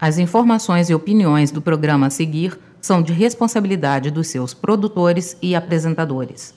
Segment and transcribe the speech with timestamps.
[0.00, 5.56] As informações e opiniões do programa a seguir são de responsabilidade dos seus produtores e
[5.56, 6.54] apresentadores.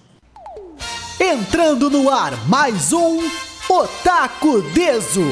[1.20, 3.20] Entrando no ar, mais um
[3.70, 5.26] Otaku Deso.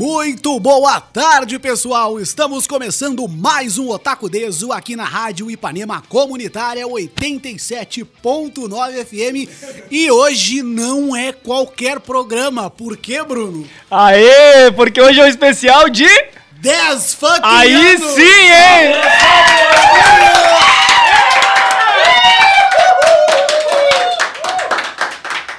[0.00, 2.18] Muito boa tarde, pessoal!
[2.18, 9.46] Estamos começando mais um Otaku Deso aqui na Rádio Ipanema Comunitária 87.9 FM.
[9.90, 12.70] E hoje não é qualquer programa.
[12.70, 13.68] Por quê, Bruno?
[13.90, 16.08] Aê, porque hoje é o especial de...
[16.52, 18.14] 10 fucking Aí anos!
[18.14, 18.94] sim, hein?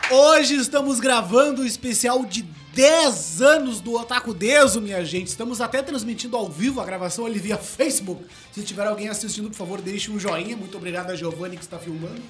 [0.10, 5.28] Hoje estamos gravando o especial de 10 anos do Otaku Deso, minha gente.
[5.28, 8.24] Estamos até transmitindo ao vivo a gravação ali via Facebook.
[8.52, 10.56] Se tiver alguém assistindo, por favor, deixe um joinha.
[10.56, 12.22] Muito obrigado a Giovanni que está filmando.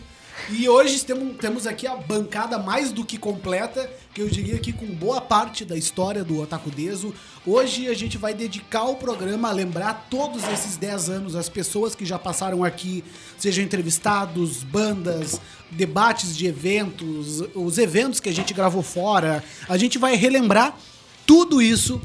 [0.49, 4.73] E hoje temos, temos aqui a bancada mais do que completa, que eu diria que
[4.73, 7.13] com boa parte da história do Otaku Deso.
[7.45, 11.95] Hoje a gente vai dedicar o programa a lembrar todos esses 10 anos, as pessoas
[11.95, 13.03] que já passaram aqui,
[13.37, 19.43] sejam entrevistados, bandas, debates de eventos, os eventos que a gente gravou fora.
[19.69, 20.77] A gente vai relembrar
[21.25, 22.01] tudo isso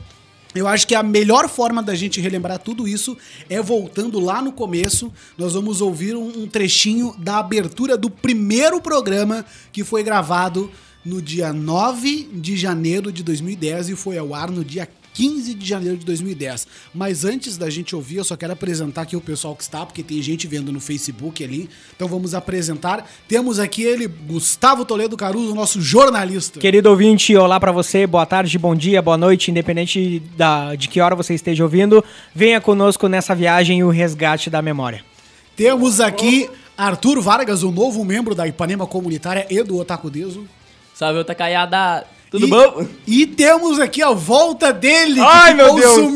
[0.56, 3.16] eu acho que a melhor forma da gente relembrar tudo isso
[3.48, 5.12] é voltando lá no começo.
[5.36, 10.70] Nós vamos ouvir um, trechinho da abertura do primeiro programa que foi gravado
[11.04, 15.66] no dia 9 de janeiro de 2010 e foi ao ar no dia 15 de
[15.66, 16.68] janeiro de 2010.
[16.94, 20.02] Mas antes da gente ouvir, eu só quero apresentar aqui o pessoal que está, porque
[20.02, 21.70] tem gente vendo no Facebook ali.
[21.94, 23.08] Então vamos apresentar.
[23.26, 26.60] Temos aqui ele, Gustavo Toledo Caruso, nosso jornalista.
[26.60, 31.00] Querido ouvinte, olá pra você, boa tarde, bom dia, boa noite, independente da, de que
[31.00, 35.02] hora você esteja ouvindo, venha conosco nessa viagem e o resgate da memória.
[35.56, 40.46] Temos aqui Arthur Vargas, o novo membro da Ipanema Comunitária e do Otaku Deso.
[40.92, 42.15] Salve, Otacaiada!
[42.38, 42.86] Tudo e, bom?
[43.06, 46.12] E temos aqui a volta dele, Ai, meu ficou Deus.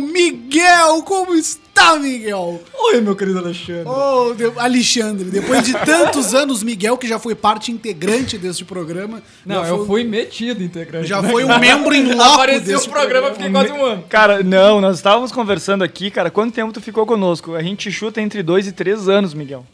[0.00, 1.02] Miguel.
[1.04, 2.60] Como está, Miguel?
[2.78, 3.84] Oi, meu querido Alexandre.
[3.86, 9.22] Oh, de- Alexandre, depois de tantos anos, Miguel, que já foi parte integrante deste programa.
[9.46, 11.06] Não, eu foi, fui metido integrante.
[11.06, 14.04] Já foi um membro em loco Apareceu deste o programa, fiquei quase um ano.
[14.08, 17.54] Cara, não, nós estávamos conversando aqui, cara, quanto tempo tu ficou conosco?
[17.54, 19.64] A gente chuta entre dois e três anos, Miguel.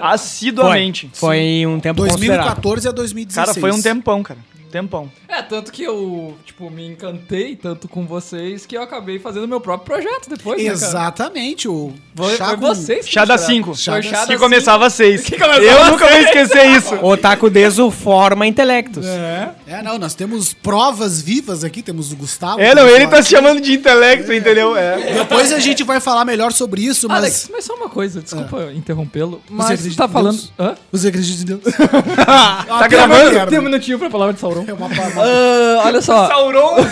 [0.00, 1.10] Assiduamente.
[1.12, 2.44] Foi um tempo considerável.
[2.54, 3.46] 2014 a 2016.
[3.46, 4.40] Cara, foi um tempão, cara.
[4.74, 5.08] Tempão.
[5.28, 9.60] É, tanto que eu, tipo, me encantei tanto com vocês que eu acabei fazendo meu
[9.60, 10.74] próprio projeto depois, né, cara?
[10.74, 13.44] Exatamente, o Foi, chá foi com- vocês que Chá tiraram.
[13.46, 13.74] 5.
[13.76, 15.22] Foi chá Que começava às 6.
[15.30, 16.26] Que começava Eu às nunca vou seis.
[16.26, 16.94] esquecer isso.
[17.06, 19.06] Otaku Deso forma intelectos.
[19.06, 19.54] É.
[19.68, 22.60] É, não, nós temos provas vivas aqui, temos o Gustavo.
[22.60, 24.76] É, não, temos ele o tá se chamando de intelecto, entendeu?
[24.76, 25.18] É.
[25.18, 27.18] Depois a gente vai falar melhor sobre isso, mas...
[27.18, 30.36] Alex, mas só uma coisa, desculpa interrompê-lo, mas acredita você tá em falando...
[30.36, 30.52] Deus?
[30.58, 30.74] Hã?
[30.90, 31.62] Você acredita em Deus?
[32.66, 33.46] Tá gravando?
[33.48, 34.63] Tem um minutinho pra palavra de Sauron.
[34.66, 36.76] É uma, uma, Ah, olha só, Sauron.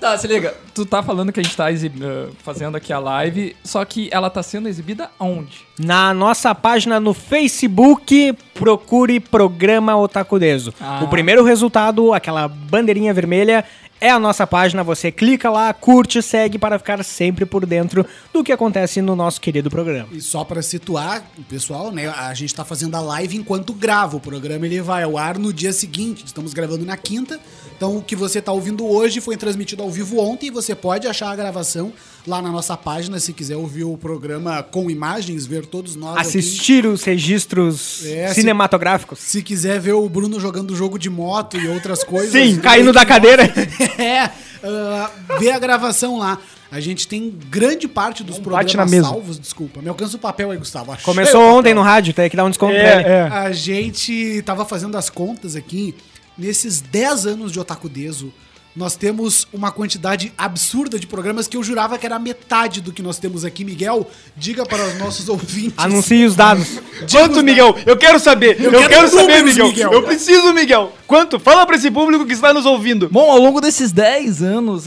[0.00, 0.52] Tá, se liga.
[0.74, 4.08] Tu tá falando que a gente tá exib- eh, fazendo aqui a live, só que
[4.10, 5.64] ela tá sendo exibida aonde?
[5.78, 10.74] Na nossa página no Facebook, procure Programa Otaku Deso.
[10.80, 11.02] Ah.
[11.04, 13.64] O primeiro resultado, aquela bandeirinha vermelha,
[14.02, 14.82] é a nossa página.
[14.82, 19.40] Você clica lá, curte, segue para ficar sempre por dentro do que acontece no nosso
[19.40, 20.08] querido programa.
[20.10, 22.08] E só pra situar o pessoal, né?
[22.08, 24.16] A gente tá fazendo a live enquanto grava.
[24.16, 26.24] O programa ele vai ao ar no dia seguinte.
[26.26, 27.38] Estamos gravando na quinta.
[27.76, 30.48] Então o que você tá ouvindo hoje foi transmitido ao vivo ontem.
[30.48, 31.92] E você pode achar a gravação
[32.26, 36.16] lá na nossa página se quiser ouvir o programa com imagens, ver todos nós.
[36.18, 36.28] aqui.
[36.28, 39.18] Assistir os registros É, se- cinematográficos.
[39.18, 42.32] Se quiser ver o Bruno jogando jogo de moto e outras coisas.
[42.32, 43.44] Sim, caindo da cadeira.
[43.98, 44.30] é,
[44.62, 46.38] ah, ver a gravação lá.
[46.70, 49.08] A gente tem grande parte dos bate programas na mesa.
[49.08, 49.38] salvos.
[49.38, 50.90] Desculpa, me alcança o papel aí, Gustavo.
[50.92, 53.08] Achei Começou ontem no rádio, tem que dar um desconto pra ele.
[53.08, 53.22] É, é.
[53.28, 55.94] A gente tava fazendo as contas aqui.
[56.38, 58.32] Nesses 10 anos de Otaku Deso,
[58.74, 63.02] nós temos uma quantidade absurda de programas que eu jurava que era metade do que
[63.02, 63.64] nós temos aqui.
[63.64, 65.74] Miguel, diga para os nossos ouvintes.
[65.76, 66.80] Anuncie os dados.
[67.10, 67.76] Quanto, Miguel?
[67.84, 68.58] Eu quero saber.
[68.60, 69.66] Eu, quero quero, saber, números, Miguel.
[69.68, 69.92] Miguel.
[69.92, 70.92] Eu preciso, Miguel.
[71.06, 71.38] Quanto?
[71.38, 73.08] Fala pra esse público que está nos ouvindo.
[73.10, 74.86] Bom, ao longo desses 10 anos...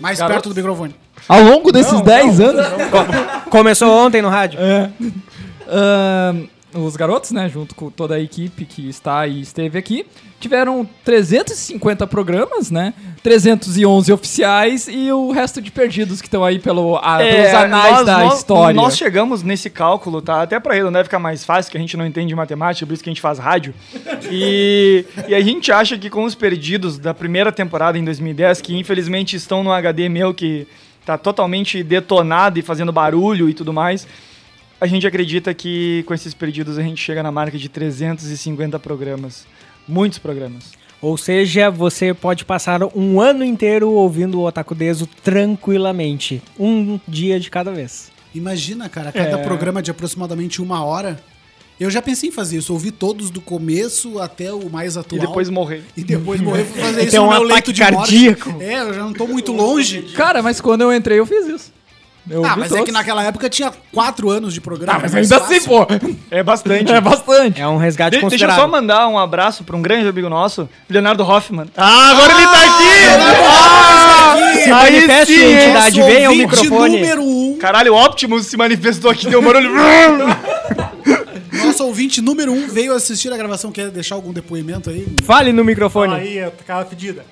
[0.00, 0.94] Mais garotos- perto do microfone.
[1.28, 2.66] Ao longo desses 10 anos...
[3.50, 4.58] Começou ontem no rádio.
[5.66, 10.04] Ahn, os garotos, né, junto com toda a equipe que está e esteve aqui,
[10.40, 12.92] tiveram 350 programas, né?
[13.22, 17.90] 311 oficiais e o resto de perdidos que estão aí pelo, a- pelos anais É,
[17.94, 18.74] nós- da nós- história.
[18.76, 20.42] Nós chegamos nesse cálculo, tá?
[20.42, 22.92] Até pra ele não deve ficar mais fácil, que a gente não entende matemática, por
[22.92, 23.72] isso que a gente faz rádio.
[24.30, 28.76] E, e a gente acha que com os perdidos da primeira temporada em 2010, que
[28.76, 30.66] infelizmente estão no HD meu, que
[31.06, 34.06] tá totalmente detonado e fazendo barulho e tudo mais,
[34.80, 39.46] a gente acredita que com esses perdidos a gente chega na marca de 350 programas.
[39.86, 40.72] Muitos programas.
[41.00, 46.42] Ou seja, você pode passar um ano inteiro ouvindo o Otaku Deso tranquilamente.
[46.58, 48.10] Um dia de cada vez.
[48.34, 49.42] Imagina, cara, cada É.
[49.42, 51.20] programa de aproximadamente uma hora.
[51.78, 55.20] Eu já pensei em fazer isso, ouvir todos do começo até o mais E atual.
[55.20, 55.82] depois morrer.
[55.96, 58.50] E depois morrer fazer isso Ter no um meu ataque leito de cardíaco.
[58.50, 58.64] morte.
[58.64, 60.02] É, eu já não tô muito longe.
[60.14, 61.72] Cara, mas quando eu entrei, eu fiz isso.
[62.28, 62.84] Eu Ah, mas é todos.
[62.86, 64.98] que naquela época tinha quatro anos de programa.
[64.98, 65.86] Ah, mas é ainda assim, pô.
[66.30, 66.90] É bastante.
[66.92, 67.60] É bastante.
[67.60, 68.62] É um resgate De- deixa eu considerável.
[68.62, 71.66] só mandar um abraço pra um grande amigo nosso, Leonardo Hoffman.
[71.76, 73.44] Ah, agora ele tá aqui!
[73.46, 75.54] Ah, Se Aí manifeste, sim, hein?
[75.64, 76.96] entidade, venha ao ouvinte microfone.
[77.00, 79.70] número um, Caralho, o Optimus se manifestou aqui, deu um barulho.
[81.64, 83.70] nosso ouvinte número um veio assistir a gravação.
[83.72, 85.06] Quer deixar algum depoimento aí?
[85.24, 86.14] Fale no microfone.
[86.14, 87.24] Aí, aquela fedida.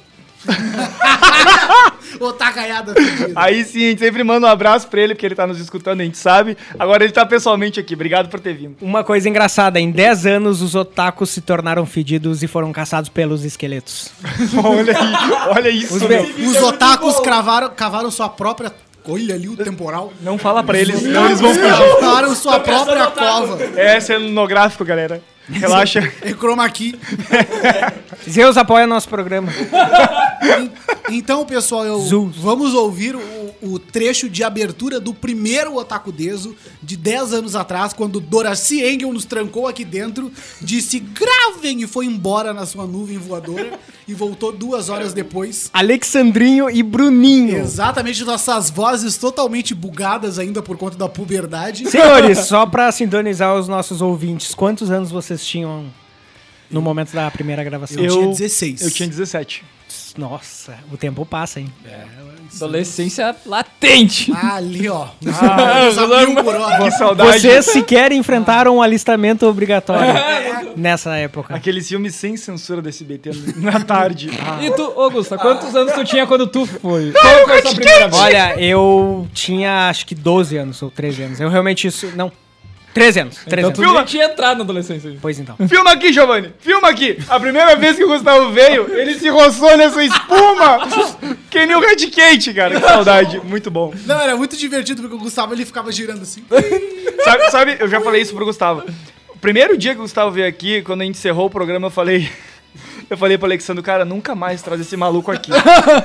[2.20, 2.94] Ô, tá caiada.
[3.34, 6.00] Aí sim, a gente sempre manda um abraço pra ele, porque ele tá nos escutando,
[6.00, 6.56] a gente sabe.
[6.78, 7.94] Agora ele tá pessoalmente aqui.
[7.94, 8.76] Obrigado por ter vindo.
[8.80, 13.44] Uma coisa engraçada, em 10 anos os otakus se tornaram fedidos e foram caçados pelos
[13.44, 14.10] esqueletos.
[14.62, 16.24] olha aí, olha isso, Os meu.
[16.24, 18.72] be- Os otakus cravaram, cavaram sua própria...
[19.08, 20.12] Olha ali o temporal.
[20.20, 21.96] Não fala pra eles, senão eles vão fugir.
[22.00, 23.58] Cavaram sua própria cova.
[23.74, 25.20] É cenográfico, galera.
[25.52, 26.12] Relaxa.
[26.22, 26.94] É chroma key.
[28.28, 29.52] Zeus apoia nosso programa.
[31.10, 32.36] Então, pessoal, eu- Zeus.
[32.36, 33.20] vamos ouvir o,
[33.62, 39.12] o trecho de abertura do primeiro Otaku Deso, de 10 anos atrás, quando Doraci Engel
[39.12, 43.78] nos trancou aqui dentro, disse gravem e foi embora na sua nuvem voadora
[44.08, 45.68] e voltou duas horas depois.
[45.72, 47.56] Alexandrinho e Bruninho.
[47.58, 51.88] Exatamente nossas vozes totalmente bugadas ainda por conta da puberdade.
[51.90, 55.86] Senhores, só pra sintonizar os nossos ouvintes, quantos anos vocês tinham
[56.70, 58.02] no momento da primeira gravação?
[58.02, 58.82] Eu tinha 16.
[58.82, 59.64] Eu tinha 17.
[60.16, 61.72] Nossa, o tempo passa, hein?
[62.54, 64.32] Adolescência latente.
[64.36, 65.08] Ali, ó.
[65.32, 66.78] Ah.
[66.84, 67.40] Que saudade.
[67.40, 70.12] Vocês sequer enfrentaram um alistamento obrigatório
[70.76, 71.54] nessa época.
[71.54, 74.30] Aqueles filmes sem censura do SBT na tarde.
[74.40, 74.62] Ah.
[74.62, 77.12] E tu, ô Gusta, quantos anos tu tinha quando tu foi?
[77.12, 78.22] Qual foi a sua primeira vez?
[78.22, 81.40] Olha, eu tinha acho que 12 anos ou 13 anos.
[81.40, 82.12] Eu realmente isso.
[82.14, 82.30] Não.
[82.94, 83.36] 13 anos.
[83.46, 83.94] 13 Então anos.
[83.94, 85.16] tu já tinha entrado na adolescência.
[85.20, 85.56] Pois então.
[85.68, 86.52] Filma aqui, Giovanni.
[86.60, 87.18] Filma aqui.
[87.28, 90.78] A primeira vez que o Gustavo veio, ele se roçou nessa espuma.
[91.50, 92.80] que nem o Red Kate, cara.
[92.80, 93.40] Que saudade.
[93.44, 93.94] Muito bom.
[94.06, 96.44] Não, era muito divertido porque o Gustavo ele ficava girando assim.
[97.24, 98.82] Sabe, sabe, eu já falei isso pro Gustavo.
[99.28, 101.90] O primeiro dia que o Gustavo veio aqui, quando a gente encerrou o programa, eu
[101.90, 102.28] falei.
[103.12, 105.50] Eu falei pro Alexandre, cara, nunca mais traz esse maluco aqui.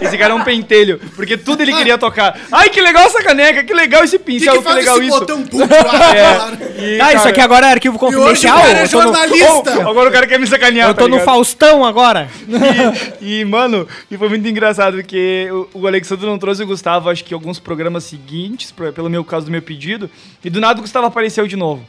[0.02, 1.00] Esse cara é um pentelho.
[1.16, 2.38] Porque tudo ele queria tocar.
[2.52, 5.08] Ai, que legal essa caneca, que legal esse que, pincel, que que, faz legal esse
[5.08, 5.20] isso.
[5.20, 6.14] botão lá?
[6.14, 8.58] É, e, Ah, isso cara, aqui agora é arquivo E hoje o confidencial?
[8.58, 9.90] cara é tô no- jornalista.
[9.90, 11.20] Agora o cara quer me sacanear, Eu tô tá no?
[11.22, 12.28] Faustão agora.
[13.22, 17.10] E, e, mano, e foi muito engraçado, porque o, o Alexandre não trouxe o Gustavo,
[17.10, 20.10] acho que alguns programas seguintes, pelo meu caso do meu pedido,
[20.44, 21.88] e do nada o Gustavo apareceu de novo.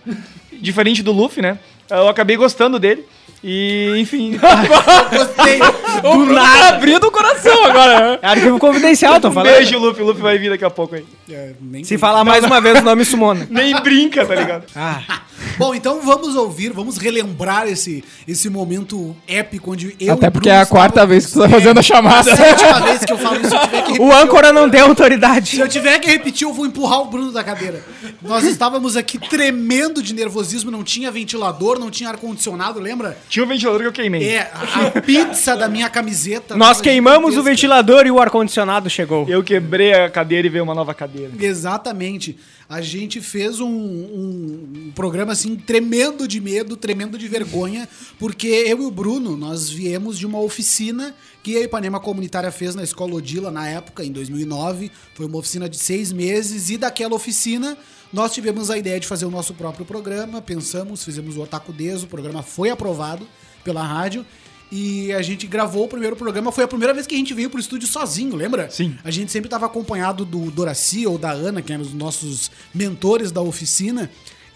[0.52, 1.58] Diferente do Luffy, né?
[1.90, 3.04] Eu acabei gostando dele.
[3.42, 4.36] E, enfim.
[5.12, 5.60] Gostei.
[5.98, 8.18] O Bruno tá abrindo o coração agora.
[8.22, 9.52] É arquivo confidencial, tô falando.
[9.52, 10.02] beijo, Luffy.
[10.02, 11.04] O Luffy vai vir daqui a pouco aí.
[11.30, 13.46] É, nem- Se falar mais uma vez o nome Sumona.
[13.50, 14.64] Nem brinca, tá ligado?
[14.74, 15.02] Ah,
[15.56, 20.60] Bom, então vamos ouvir, vamos relembrar esse, esse momento épico onde eu Até porque é
[20.60, 22.30] a quarta vez que tu tá fazendo a chamada.
[22.30, 24.52] É a sétima vez que eu falo isso, se eu tiver que o repetir, âncora
[24.52, 25.60] não deu Se autoridade.
[25.60, 27.84] eu tiver que repetir, eu vou empurrar o Bruno da cadeira.
[28.22, 33.16] Nós estávamos aqui tremendo de nervosismo, não tinha ventilador, não tinha ar-condicionado, lembra?
[33.28, 34.28] Tinha um ventilador que eu queimei.
[34.28, 36.56] É, a, pizza da minha camiseta.
[36.56, 39.28] Nós queimamos o ventilador e o ar-condicionado chegou.
[39.28, 41.32] Eu quebrei a cadeira e veio uma nova cadeira.
[41.38, 42.36] Exatamente.
[42.68, 48.46] A gente fez um, um- um programa assim tremendo de medo, tremendo de vergonha, porque
[48.46, 52.82] eu e o Bruno, nós viemos de uma oficina que a Ipanema Comunitária fez na
[52.82, 54.90] Escola Odila na época, em 2009.
[55.14, 57.76] Foi uma oficina de seis meses e daquela oficina
[58.12, 62.06] nós tivemos a ideia de fazer o nosso próprio programa, pensamos, fizemos o Otaku Deso,
[62.06, 63.26] o programa foi aprovado
[63.62, 64.24] pela rádio.
[64.70, 66.52] E a gente gravou o primeiro programa.
[66.52, 68.68] Foi a primeira vez que a gente veio pro estúdio sozinho, lembra?
[68.70, 68.98] Sim.
[69.02, 73.32] A gente sempre estava acompanhado do Doraci ou da Ana, que eram os nossos mentores
[73.32, 74.10] da oficina.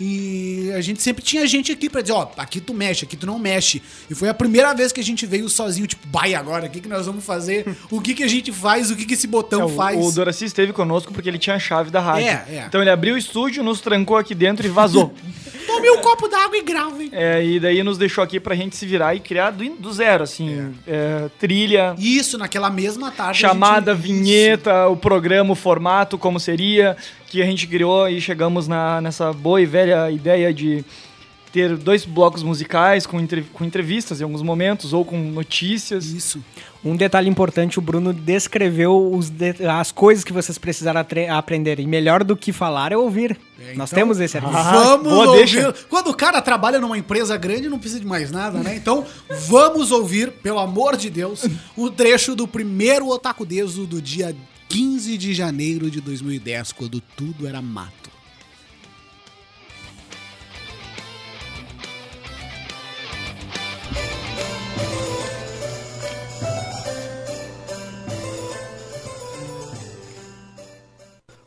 [0.05, 3.25] E a gente sempre tinha gente aqui pra dizer, ó, aqui tu mexe, aqui tu
[3.25, 3.81] não mexe.
[4.11, 6.81] E foi a primeira vez que a gente veio sozinho, tipo, vai agora, o que,
[6.81, 7.65] que nós vamos fazer?
[7.89, 8.91] O que, que a gente faz?
[8.91, 10.05] O que, que esse botão É, o- faz?
[10.05, 12.27] O Doraci esteve conosco porque ele tinha a chave da rádio.
[12.27, 12.65] É, é.
[12.67, 15.15] Então ele abriu o estúdio, nos trancou aqui dentro e vazou.
[15.75, 17.09] Tome um copo d'água e grave.
[17.13, 20.23] É, e daí nos deixou aqui pra gente se virar e criar do, do zero,
[20.25, 20.75] assim.
[20.87, 23.45] é, trilha, Isso, naquela mesma tarde.
[23.45, 28.21] a chamada, gente- vinheta, o programa, o formato, como seria, que a gente criou e
[28.21, 30.85] chegamos na, nessa boa e velha ideia de
[31.53, 36.07] ter dois blocos musicais com, entre- com entrevistas em alguns momentos, ou com notícias.
[36.07, 36.43] Isso.
[36.85, 41.79] Um detalhe importante, o Bruno descreveu os de- as coisas que vocês precisaram aprender.
[41.79, 43.39] E melhor do que falar é ouvir.
[43.77, 44.53] Nós então- temos esse serviço.
[44.55, 45.39] Vamos boa ouvir.
[45.39, 45.73] deixa.
[45.89, 48.75] Quando o cara trabalha numa empresa grande, não precisa de mais nada, né?
[48.75, 49.05] Então,
[49.47, 54.35] vamos ouvir, pelo amor de Deus, o trecho do primeiro Otaku Deso do dia
[54.69, 58.11] 15 de janeiro de 2010, quando tudo era mato.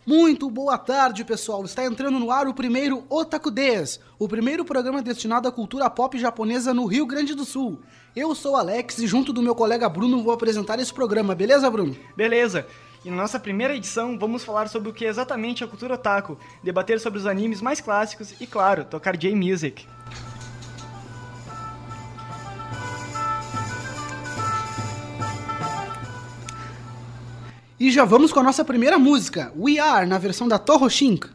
[0.06, 1.66] Muito boa tarde, pessoal.
[1.66, 6.16] Está entrando no ar o primeiro Otaku Des, o primeiro programa destinado à cultura pop
[6.20, 7.80] japonesa no Rio Grande do Sul.
[8.16, 11.98] Eu sou Alex e junto do meu colega Bruno vou apresentar esse programa, beleza, Bruno?
[12.16, 12.68] Beleza.
[13.04, 16.38] E na nossa primeira edição vamos falar sobre o que é exatamente a cultura otaku,
[16.64, 19.88] debater sobre os animes mais clássicos e, claro, tocar J-Music.
[27.78, 31.28] E já vamos com a nossa primeira música, We Are, na versão da Toho Shink.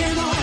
[0.00, 0.39] can I?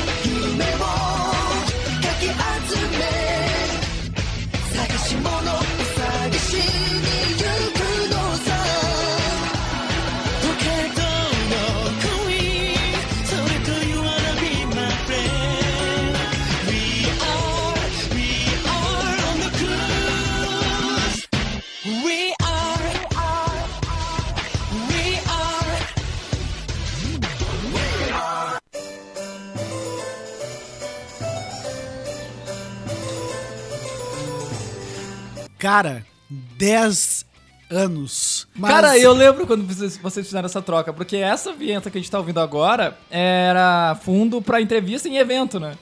[35.67, 36.05] Cara,
[36.57, 37.25] 10
[37.69, 38.47] anos.
[38.55, 42.09] Mas- Cara, eu lembro quando vocês, fizeram essa troca, porque essa vinheta que a gente
[42.09, 45.73] tá ouvindo agora era fundo pra entrevista em evento, né?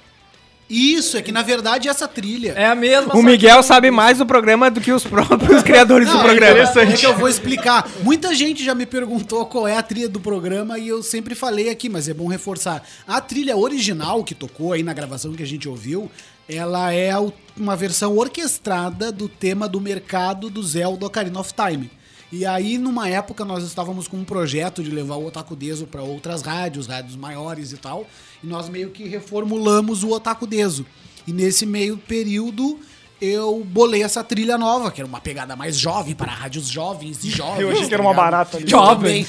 [0.68, 2.54] Isso, é que na verdade essa trilha.
[2.58, 3.14] É a mesma.
[3.14, 6.60] O que- Miguel sabe mais do programa do que os próprios criadores do Não, programa.
[6.82, 7.88] É que eu vou explicar.
[8.02, 11.70] Muita gente já me perguntou qual é a trilha do programa e eu sempre falei
[11.70, 12.82] aqui, mas é bom reforçar.
[13.08, 16.10] A trilha original que tocou aí na gravação que a gente ouviu,
[16.48, 17.12] ela é
[17.58, 21.90] uma versão orquestrada do tema do mercado do Zelda Ocarina of Time.
[22.32, 26.02] E aí, numa época, nós estávamos com um projeto de levar o Otaku Deso para
[26.04, 28.06] outras rádios, rádios maiores e tal.
[28.44, 30.86] E nós meio que reformulamos o Otaku Deso.
[31.26, 32.80] E nesse meio período,
[33.22, 37.30] eu bolei essa trilha nova, que era uma pegada mais jovem para rádios jovens e
[37.32, 37.62] jovens.
[37.62, 38.24] Eu achei que tá era uma ligado?
[38.26, 38.68] barata ali.
[38.70, 39.28] Jovem.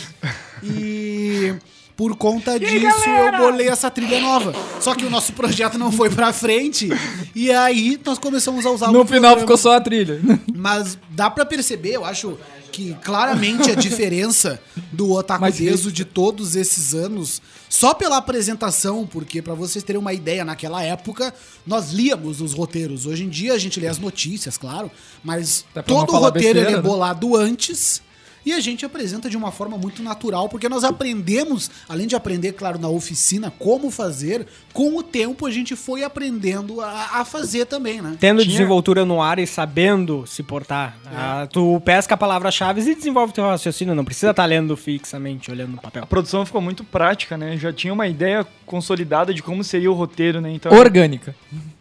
[0.62, 1.54] E
[1.96, 4.52] Por conta disso, eu bolei essa trilha nova.
[4.80, 6.88] Só que o nosso projeto não foi pra frente.
[7.34, 9.40] E aí nós começamos a usar No o final programa.
[9.40, 10.20] ficou só a trilha.
[10.54, 12.36] Mas dá pra perceber, eu acho
[12.70, 14.60] que claramente a diferença
[14.92, 19.98] do Otaku Mas Deso de todos esses anos, só pela apresentação, porque pra vocês terem
[19.98, 21.32] uma ideia, naquela época
[21.66, 23.06] nós líamos os roteiros.
[23.06, 24.90] Hoje em dia a gente lê as notícias, claro,
[25.24, 26.82] mas todo o roteiro ele é besteira, né?
[26.82, 28.02] bolado antes.
[28.46, 32.52] E a gente apresenta de uma forma muito natural, porque nós aprendemos, além de aprender,
[32.52, 37.64] claro, na oficina como fazer, com o tempo a gente foi aprendendo a, a fazer
[37.66, 38.16] também, né?
[38.20, 40.96] Tendo Tinha- desenvoltura no ar e sabendo se portar.
[41.06, 41.08] É.
[41.16, 43.96] Ah, tu pesca a palavra-chave e desenvolve teu raciocínio.
[43.96, 46.04] Não precisa estar lendo fixamente, olhando no papel.
[46.04, 47.56] A produção ficou muito prática, né?
[47.56, 50.52] Já tinha uma ideia consolidada de como seria o roteiro, né?
[50.52, 51.34] Então, Orgânica.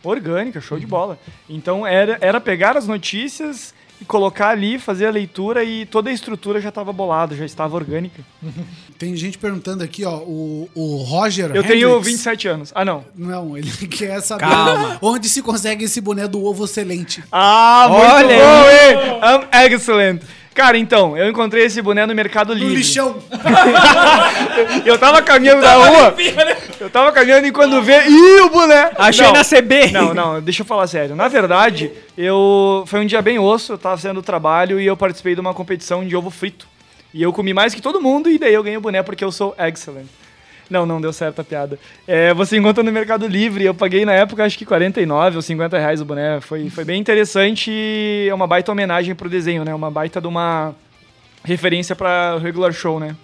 [0.03, 1.19] orgânica, show de bola.
[1.47, 3.71] Então era, era pegar as notícias
[4.01, 7.75] e colocar ali, fazer a leitura e toda a estrutura já estava bolada, já estava
[7.75, 8.21] orgânica.
[8.97, 12.71] Tem gente perguntando aqui, ó, o, o Roger Eu tenho Hendricks- 27 anos.
[12.73, 13.03] Ah, não.
[13.15, 14.97] Não, ele quer saber Calma.
[15.01, 17.23] onde se consegue esse boné do ovo excelente.
[17.31, 19.49] Ah, muito Olha bom, hein?
[19.61, 20.21] Um, excellent.
[20.55, 22.75] Cara, então, eu encontrei esse boné no Mercado No Livre.
[22.77, 23.17] lixão.
[24.85, 26.15] Eu tava caminhando na rua.
[26.79, 28.07] Eu tava caminhando e quando vê.
[28.07, 28.89] Ih, o boné!
[28.97, 29.33] Achei Não.
[29.33, 29.91] na CB.
[29.91, 31.13] Não, não, deixa eu falar sério.
[31.13, 34.95] Na verdade, eu foi um dia bem osso, eu tava saindo do trabalho e eu
[34.95, 36.65] participei de uma competição de ovo frito.
[37.13, 39.33] E eu comi mais que todo mundo e daí eu ganhei o boné porque eu
[39.33, 40.05] sou excellent.
[40.69, 41.77] Não, não deu certo a piada.
[42.07, 45.77] É, você encontra no Mercado Livre, eu paguei na época acho que 49 ou 50
[45.77, 46.41] reais o boné.
[46.41, 49.73] Foi, foi bem interessante e é uma baita homenagem pro desenho, né?
[49.75, 50.73] Uma baita de uma
[51.43, 53.15] referência pra regular show, né?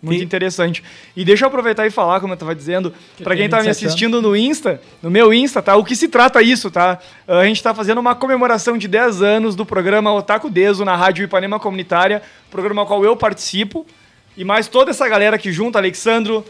[0.00, 0.82] Muito E- interessante.
[1.16, 2.92] E deixa eu aproveitar e falar, como eu tava dizendo,
[3.22, 5.74] pra tem quem tá me 27 assistindo no Insta, no meu Insta, tá?
[5.76, 6.98] O que se trata isso, tá?
[7.26, 11.24] A gente tá fazendo uma comemoração de 10 anos do programa Otaku Deso na Rádio
[11.24, 13.84] Ipanema Comunitária, programa ao qual eu participo.
[14.36, 16.44] E mais toda essa galera aqui junto, Alexandro,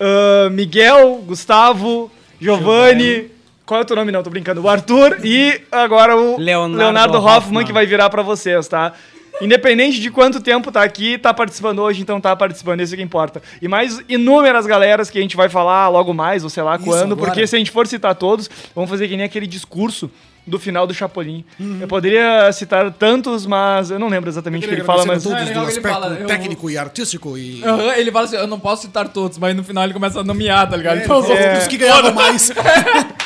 [0.00, 2.10] ah, Miguel, Gustavo,
[2.40, 3.30] Giovanni.
[3.66, 4.12] Qual é o teu nome?
[4.12, 4.60] Não, tô brincando.
[4.60, 7.64] O Arthur e agora o Leonardo Leonardo, Hoffman, Hoffman.
[7.64, 8.92] que vai virar pra vocês, tá?
[9.40, 13.42] Independente de quanto tempo tá aqui, tá participando hoje, então tá participando, isso que importa.
[13.60, 16.84] E mais inúmeras galeras que a gente vai falar logo mais, ou sei lá Isso,
[16.84, 17.30] quando, agora.
[17.30, 20.08] porque se a gente for citar todos, vamos fazer que nem aquele discurso
[20.46, 21.44] do final do Chapolin.
[21.58, 21.78] Uhum.
[21.80, 25.22] Eu poderia citar tantos, mas eu não lembro exatamente o que ele fala, mas...
[25.22, 27.62] todos É do aspecto fala, eu- técnico e artístico e...
[27.64, 30.24] Aham, ele fala assim, eu não posso citar todos, mas no final ele começa a
[30.24, 30.98] nomear, tá ligado?
[30.98, 32.52] É, Então, falou dos que ganhavam mais.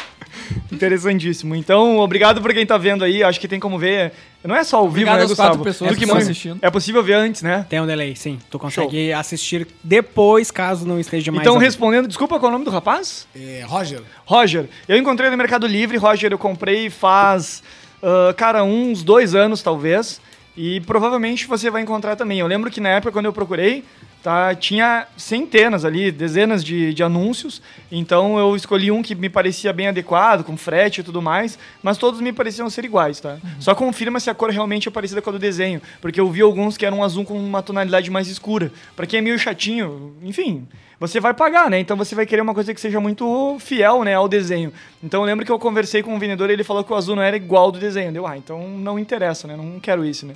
[0.73, 1.55] Interessantíssimo.
[1.55, 3.23] Então, obrigado por quem tá vendo aí.
[3.23, 4.13] Acho que tem como ver.
[4.45, 5.49] Não é só ao vivo, Obrigado né, Gustavo?
[5.51, 6.59] quatro pessoas Do que que estão assistindo.
[6.63, 7.67] É possível ver antes, né?
[7.69, 8.39] Tem um delay, sim.
[8.51, 11.43] Tu consegue assistir depois, caso não esteja mais.
[11.47, 13.27] Então, respondendo, desculpa, qual é o nome do rapaz?
[13.35, 14.69] É, Roger, Roger.
[14.89, 17.63] Eu encontrei no Mercado Livre, Roger, eu comprei faz,
[18.03, 20.21] ah, cara, uns dois anos, talvez.
[20.57, 22.41] E provavelmente você vai encontrar também.
[22.41, 23.85] Eu lembro que na época, quando eu procurei,
[24.23, 27.63] tá, tinha centenas ali, dezenas de, de anúncios.
[27.91, 31.59] Então eu escolhi um que me parecia bem adequado, com frete e tudo mais.
[31.83, 33.39] Mas todos me pareciam ser iguais, tá?
[33.59, 35.81] Só confirma se a cor realmente é parecida com a do desenho.
[36.01, 38.73] Porque eu vi alguns que eram azul com uma tonalidade mais escura.
[38.95, 40.67] Pra quem é meio chatinho, enfim,
[41.01, 41.79] você vai pagar, né?
[41.79, 44.73] Então você vai querer uma coisa que seja muito fiel, né, ao desenho.
[45.03, 47.15] Então eu lembro que eu conversei com um vendedor e ele falou que o azul
[47.15, 48.13] não era igual ao do desenho.
[48.13, 49.57] Deu, ah, então não interessa, né?
[49.57, 50.35] Não quero isso, né?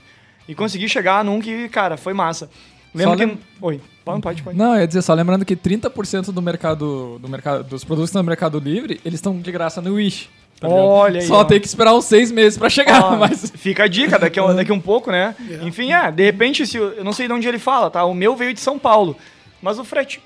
[0.49, 2.51] E consegui chegar num que, cara, foi massa.
[2.94, 3.24] Lembro Só que.
[3.26, 4.57] lem- Oi, pode, pode, pode.
[4.59, 8.22] Não, eu ia dizer só, lembrando que 30% do mercado, do mercado, dos produtos no
[8.22, 10.28] Mercado Livre, eles estão de graça no Wish.
[10.61, 10.68] tá?
[10.68, 11.26] Olha aí.
[11.26, 11.44] Só ó.
[11.44, 13.50] tem que esperar uns seis meses pra chegar, Ó, mas...
[13.57, 15.35] Fica a dica daqui a, daqui a um pouco, né?
[15.62, 18.05] Enfim, é, de repente, se, eu eu não sei de onde ele fala, tá?
[18.05, 19.16] O meu veio de São Paulo.
[19.62, 20.20] Mas o frete.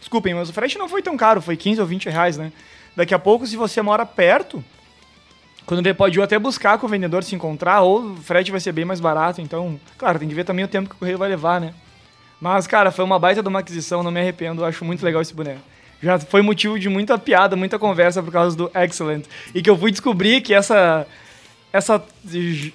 [0.00, 2.52] Desculpem, mas o frete não foi tão caro, foi 15 ou 20 reais, né?
[2.94, 4.62] Daqui a pouco, se você mora perto,
[5.64, 8.60] quando ele pode ir até buscar com o vendedor se encontrar, ou o frete vai
[8.60, 9.40] ser bem mais barato.
[9.40, 11.74] Então, claro, tem que ver também o tempo que o correio vai levar, né?
[12.40, 15.34] Mas, cara, foi uma baita de uma aquisição, não me arrependo, acho muito legal esse
[15.34, 15.60] boneco.
[16.02, 19.24] Já foi motivo de muita piada, muita conversa por causa do Excellent.
[19.54, 21.06] E que eu fui descobrir que essa,
[21.72, 22.04] essa,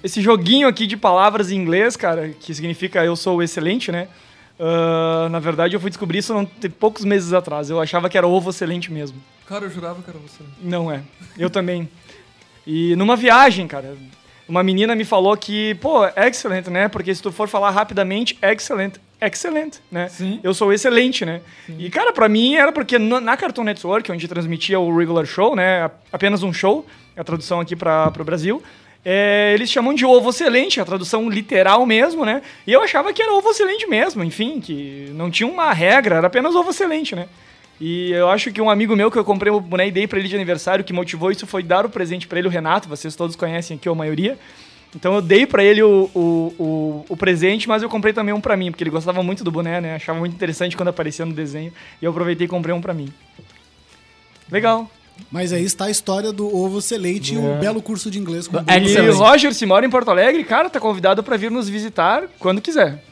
[0.03, 4.07] esse joguinho aqui de palavras em inglês, cara, que significa eu sou excelente, né?
[4.63, 7.69] Ah, na verdade, eu fui descobrir isso não, tem poucos meses atrás.
[7.69, 9.21] Eu achava que era ovo excelente mesmo.
[9.47, 10.43] Cara, eu jurava que era você.
[10.61, 11.01] Não é.
[11.37, 11.89] Eu também.
[12.65, 13.97] E numa viagem, cara,
[14.47, 16.87] uma menina me falou que, pô, excellent, né?
[16.87, 20.09] Porque se tu for falar rapidamente, excellent, excellent, né?
[20.09, 20.39] Sim.
[20.43, 21.41] Eu sou excelente, né?
[21.77, 25.89] E, cara, pra mim era porque na, Cartoon Network, onde transmitia o regular show, né?
[26.11, 28.61] Apenas um show, a tradução aqui para o Brasil.
[29.03, 32.41] é, eles chamam de ovo excelente, a tradução literal mesmo, né?
[32.65, 36.27] E eu achava que era ovo excelente mesmo, enfim, que não tinha uma regra, era
[36.27, 37.27] apenas ovo excelente, né?
[37.79, 40.19] E eu acho que um amigo meu que eu comprei o boné e dei pra
[40.19, 43.15] ele de aniversário, que motivou isso foi dar o presente pra ele, o Renato, vocês
[43.15, 44.37] todos conhecem aqui, a maioria.
[44.95, 48.41] Então eu dei pra ele o, o, o, o presente, mas eu comprei também um
[48.41, 49.95] pra mim, porque ele gostava muito do boné, né?
[49.95, 51.71] Achava muito interessante quando aparecia no desenho.
[52.01, 53.11] E eu aproveitei e comprei um pra mim.
[54.51, 54.89] Legal.
[55.31, 58.57] Mas aí está a história do ovo selete e o belo curso de inglês com
[58.57, 59.13] o É E Bruno.
[59.13, 62.59] O Roger, se mora em Porto Alegre, cara, tá convidado pra vir nos visitar quando
[62.61, 63.03] quiser.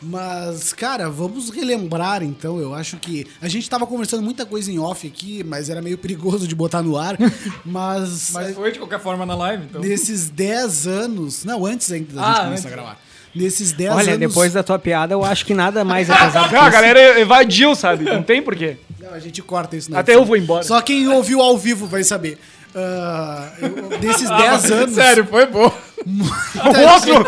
[0.00, 2.60] Mas, cara, vamos relembrar então.
[2.60, 5.98] Eu acho que a gente tava conversando muita coisa em off aqui, mas era meio
[5.98, 7.16] perigoso de botar no ar.
[7.66, 9.80] Mas, Mas foi de qualquer forma na live, então.
[9.80, 11.44] nesses 10 anos.
[11.44, 13.00] Não, antes ainda da Ah, gente começar a gravar.
[13.34, 14.18] Nesses 10 Olha, anos.
[14.28, 17.20] depois da tua piada, eu acho que nada mais é pesado que Não, a galera
[17.20, 18.04] evadiu, sabe?
[18.04, 18.76] Não tem porquê.
[19.00, 20.22] Não, a gente corta isso na Até edição.
[20.22, 20.62] eu vou embora.
[20.64, 22.38] Só quem ouviu ao vivo vai saber.
[22.74, 24.94] Ah, eu- desses 10 anos.
[24.94, 25.72] Sério, foi bom.
[26.12, 27.24] O outro!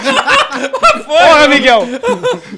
[1.06, 1.82] Porra, Miguel!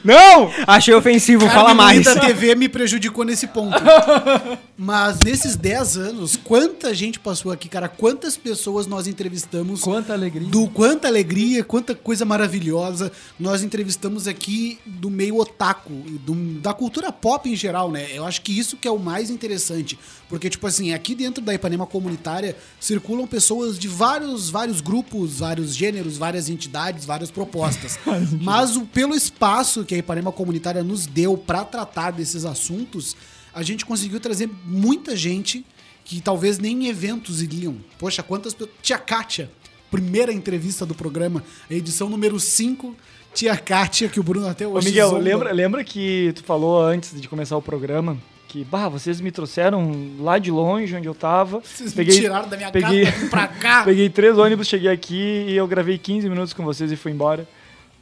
[0.04, 0.50] Não!
[0.66, 2.04] Achei ofensivo, Carmen fala mais.
[2.04, 3.76] da TV me prejudicou nesse ponto.
[4.76, 7.88] Mas nesses 10 anos, quanta gente passou aqui, cara?
[7.88, 9.80] Quantas pessoas nós entrevistamos?
[9.80, 10.48] Quanta alegria.
[10.48, 17.12] Do quanta alegria, quanta coisa maravilhosa nós entrevistamos aqui do meio otaku, do- da cultura
[17.12, 18.06] pop em geral, né?
[18.12, 19.98] Eu acho que isso que é o mais interessante.
[20.28, 25.74] Porque, tipo assim, aqui dentro da Ipanema comunitária circulam pessoas de vários, vários grupos, vários
[25.76, 27.98] gêneros, várias entidades, várias propostas.
[28.40, 33.16] Mas o, pelo espaço que a Ipanema comunitária nos deu para tratar desses assuntos,
[33.54, 35.64] a gente conseguiu trazer muita gente
[36.04, 37.76] que talvez nem em eventos iriam.
[37.98, 38.74] Poxa, quantas pessoas.
[38.82, 39.50] Tia Kátia,
[39.90, 42.96] primeira entrevista do programa, edição número 5.
[43.34, 44.88] Tia Kátia, que o Bruno até Ô, hoje.
[44.88, 45.20] Miguel, zomba.
[45.20, 48.18] lembra, lembra que tu falou antes de começar o programa
[48.52, 51.60] que, bah, vocês me trouxeram lá de longe, onde eu tava.
[51.60, 53.82] Vocês peguei, me tiraram da minha peguei, casa pra cá.
[53.82, 57.48] peguei três ônibus, cheguei aqui e eu gravei 15 minutos com vocês e fui embora.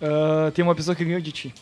[0.03, 1.55] Ah, tem uma pessoa que ganhou de ti.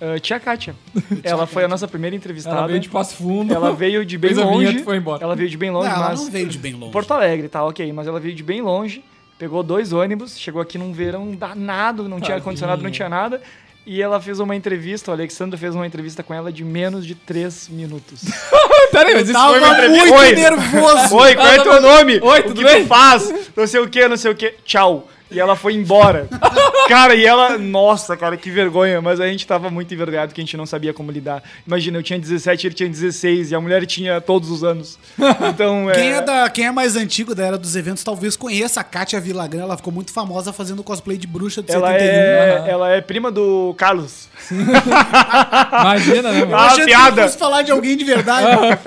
[0.00, 0.74] Ah, tia Kátia.
[1.24, 2.58] ela foi a nossa primeira entrevistada.
[2.58, 3.54] Ela veio de Passo Fundo.
[3.54, 4.78] Ela veio de bem longe.
[4.80, 5.22] foi embora.
[5.24, 6.20] Ela veio de bem Não, longe, ela mas.
[6.20, 6.92] não veio de bem longe.
[6.92, 7.90] Porto Alegre, tá, ok.
[7.92, 9.02] Mas ela veio de bem longe,
[9.38, 12.36] pegou dois ônibus, chegou aqui num verão danado, não tinha Tadinha.
[12.36, 13.40] ar-condicionado, não tinha nada.
[13.86, 17.14] E ela fez uma entrevista, o Alexandre fez uma entrevista com ela de menos de
[17.14, 18.22] três minutos.
[18.90, 20.06] Pera aí, mas isso Tava foi uma entrevista.
[20.06, 20.32] muito Oi.
[20.32, 21.16] nervoso.
[21.16, 22.20] Oi, qual é teu nome?
[22.22, 22.82] Oi, o tudo que bem?
[22.84, 23.34] tu faz?
[23.54, 24.54] Não sei o que, não sei o que.
[24.64, 25.08] Tchau.
[25.34, 26.28] E ela foi embora.
[26.88, 27.58] cara, e ela.
[27.58, 29.02] Nossa, cara, que vergonha.
[29.02, 31.42] Mas a gente tava muito envergonhado que a gente não sabia como lidar.
[31.66, 34.98] Imagina, eu tinha 17, ele tinha 16 e a mulher tinha todos os anos.
[35.54, 38.84] Então, Quem é, da, quem é mais antigo da era dos eventos talvez conheça a
[38.84, 39.62] Kátia Villagrán.
[39.62, 42.06] Ela ficou muito famosa fazendo cosplay de bruxa de Ela 71.
[42.08, 44.28] é, ela é prima do Carlos.
[44.50, 46.56] Imagina, né, Eu meu?
[46.56, 47.22] Ah, achei que piada.
[47.22, 48.46] fosse falar de alguém de verdade.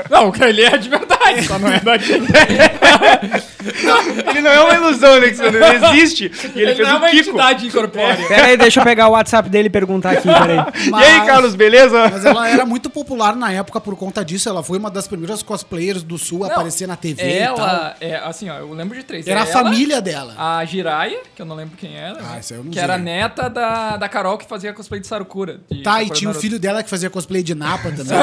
[0.09, 2.13] Não, ele é de verdade, só não é daqui.
[4.29, 5.61] Ele não é uma ilusão, Alexandre.
[5.63, 6.31] Ele existe.
[6.43, 7.29] E ele, Ele fez não é uma Kiko.
[7.29, 8.27] entidade incorpórea.
[8.27, 10.57] Pera aí, deixa eu pegar o WhatsApp dele e perguntar aqui, peraí.
[10.87, 12.09] E aí, Carlos, beleza?
[12.11, 14.47] Mas ela era muito popular na época por conta disso.
[14.49, 17.57] Ela foi uma das primeiras cosplayers do Sul a Não, aparecer na TV e tal.
[17.57, 19.27] Ela, é, assim, ó, eu lembro de três.
[19.27, 20.33] Era a Ela, família dela.
[20.37, 22.17] A Jiraya, que eu não lembro quem era.
[22.21, 22.83] Ah, essa eu não Que sei.
[22.83, 25.59] era neta da, da Carol que fazia cosplay de Sarukura.
[25.69, 28.17] de Tá, e tinha o filho dela que fazia cosplay de Napa também.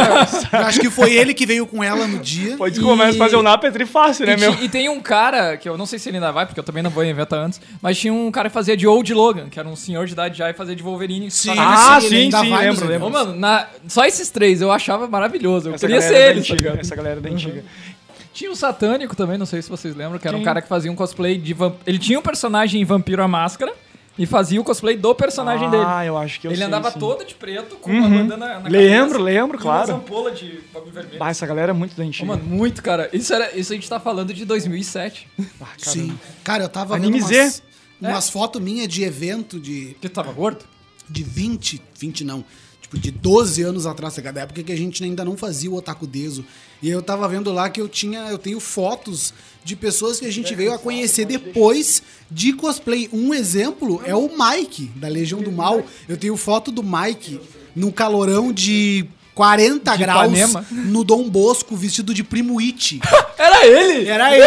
[0.52, 2.56] Eu acho que foi ele que veio com ela no dia.
[2.56, 4.54] Pode começar a fazer o napa é trifácil, né, E, meu?
[4.62, 6.82] e tem um cara, que eu não sei se ele ainda vai, porque eu também
[6.82, 9.58] não vou em evento antes, mas tinha um cara que fazia de Old Logan, que
[9.58, 11.30] era um senhor de idade já e fazia de Wolverine.
[11.30, 13.06] Sim, Ah, sim, sim, nos lembro, lembro.
[13.06, 15.68] Ô, mano, na- só esses três eu achava maravilhoso.
[15.70, 16.76] Eu Essa queria ser da ele, tá antiga?
[16.80, 17.64] Essa galera da antiga.
[18.32, 20.90] Tinha o Satânico também, não sei se vocês lembram, que era um cara que fazia
[20.90, 21.76] um cosplay de vamp...
[21.86, 23.72] Ele tinha um personagem em Vampiro à Máscara
[24.18, 25.84] e fazia o cosplay do personagem dele.
[25.86, 26.98] Ah, eu acho que eu ele sei, andava sim.
[26.98, 29.88] todo de preto, com uma bandana na Lembro, cabeça lembro, claro.
[29.90, 31.18] Uma ampola de bagulho vermelho.
[31.18, 32.26] Bah, essa galera é muito da Ô, antiga.
[32.26, 33.08] mano, muito, cara.
[33.12, 35.28] Isso, era, isso a gente tá falando de 2007.
[35.60, 36.18] Ah, Sim.
[36.42, 37.62] Cara, eu tava Anime vendo Z.
[38.00, 40.64] umas, umas fotos minhas de evento de, Que tu tava gordo?
[41.08, 42.44] de 20, 20 não,
[42.80, 46.06] tipo de 12 anos atrás, da época que a gente ainda não fazia o Otaku
[46.06, 46.44] Deso.
[46.82, 50.32] E eu tava vendo lá que eu tinha, eu tenho fotos de pessoas que a
[50.32, 53.08] gente veio a conhecer depois de cosplay.
[53.12, 55.84] Um exemplo é o Mike, da Legião do Mal.
[56.08, 57.40] Eu tenho foto do Mike
[57.74, 60.66] num calorão de 40 De graus Ipanema.
[60.70, 63.00] no Dom Bosco, vestido de Primo It.
[63.36, 64.08] Era ele!
[64.08, 64.42] Era ele!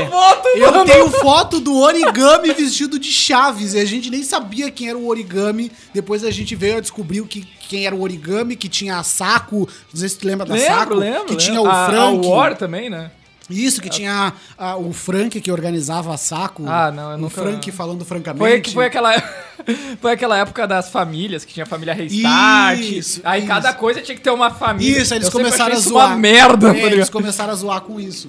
[0.00, 0.84] Essa foto, Eu mano!
[0.84, 5.08] tenho foto do origami vestido de Chaves e a gente nem sabia quem era o
[5.08, 5.72] origami.
[5.92, 9.68] Depois a gente veio a descobrir que, quem era o origami, que tinha a Saco,
[9.92, 11.24] não sei se tu lembra da Lembro, Saco, lembro.
[11.24, 11.44] que lembro.
[11.44, 12.26] tinha o a, Frank.
[12.26, 13.10] A War também, né?
[13.52, 14.32] Isso, que tinha
[14.78, 16.64] o Frank que organizava Saco.
[16.66, 18.38] Ah, não, eu o nunca- Frank falando francamente.
[18.40, 19.12] Foi, que foi, aquela,
[20.00, 22.80] foi aquela época das famílias, que tinha a família Restart.
[22.80, 23.48] Isso, aí isso.
[23.48, 25.00] cada coisa tinha que ter uma família.
[25.02, 26.08] Isso, eles Eu começaram a zoar.
[26.08, 28.28] uma merda, É, tá eles começaram a zoar com isso.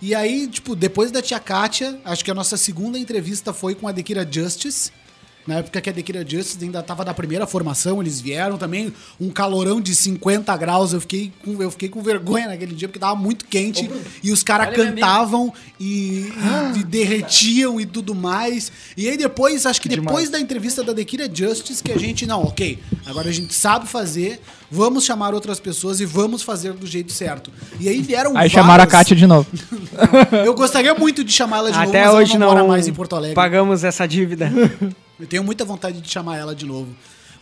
[0.00, 3.86] E aí, tipo, depois da tia Kátia, acho que a nossa segunda entrevista foi com
[3.88, 4.90] a Dekira Justice.
[5.46, 9.28] Na época que a Dekira Justice ainda tava da primeira formação, eles vieram também, um
[9.30, 10.92] calorão de 50 graus.
[10.92, 13.90] Eu fiquei com, eu fiquei com vergonha naquele dia, porque tava muito quente.
[14.22, 16.32] e os caras cantavam e,
[16.74, 18.70] e- e derretiam e tudo mais.
[18.96, 22.42] E aí depois, acho que depois da entrevista da Dekira Justice, que a gente, não,
[22.44, 27.10] ok, agora a gente sabe fazer, vamos chamar outras pessoas e vamos fazer do jeito
[27.12, 27.50] certo.
[27.80, 29.46] E aí vieram Aí chamaram a várias- Kátia de novo.
[30.44, 32.68] Eu gostaria muito de chamar ela de novo, Até mas hoje ela não, não mora
[32.68, 33.34] mais em Porto Alegre.
[33.34, 34.52] pagamos essa dívida.
[35.18, 36.94] Eu tenho muita vontade de chamar ela de novo.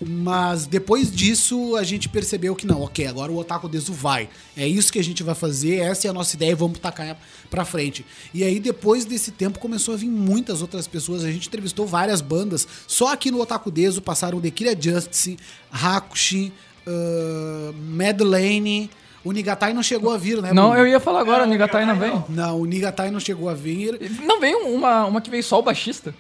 [0.03, 4.31] Mas depois disso, a gente percebeu que não, ok, agora o Otaku Desu vai.
[4.57, 7.19] É isso que a gente vai fazer, essa é a nossa ideia, vamos tacar
[7.51, 8.05] pra frente.
[8.33, 11.23] E aí, depois desse tempo, começou a vir muitas outras pessoas.
[11.23, 12.67] A gente entrevistou várias bandas.
[12.87, 15.37] Só aqui no Otaku Desu passaram Dekira Justice,
[15.71, 16.51] Hakushi,
[16.87, 18.91] uh, Madeleine.
[19.23, 20.51] O Nigatai não chegou a vir, né?
[20.55, 20.83] Não, Bruno?
[20.83, 22.25] eu ia falar agora, o Nigatai não veio.
[22.27, 24.01] Não, o Nigatai não chegou a vir.
[24.23, 26.15] Não veio uma, uma que veio só o baixista.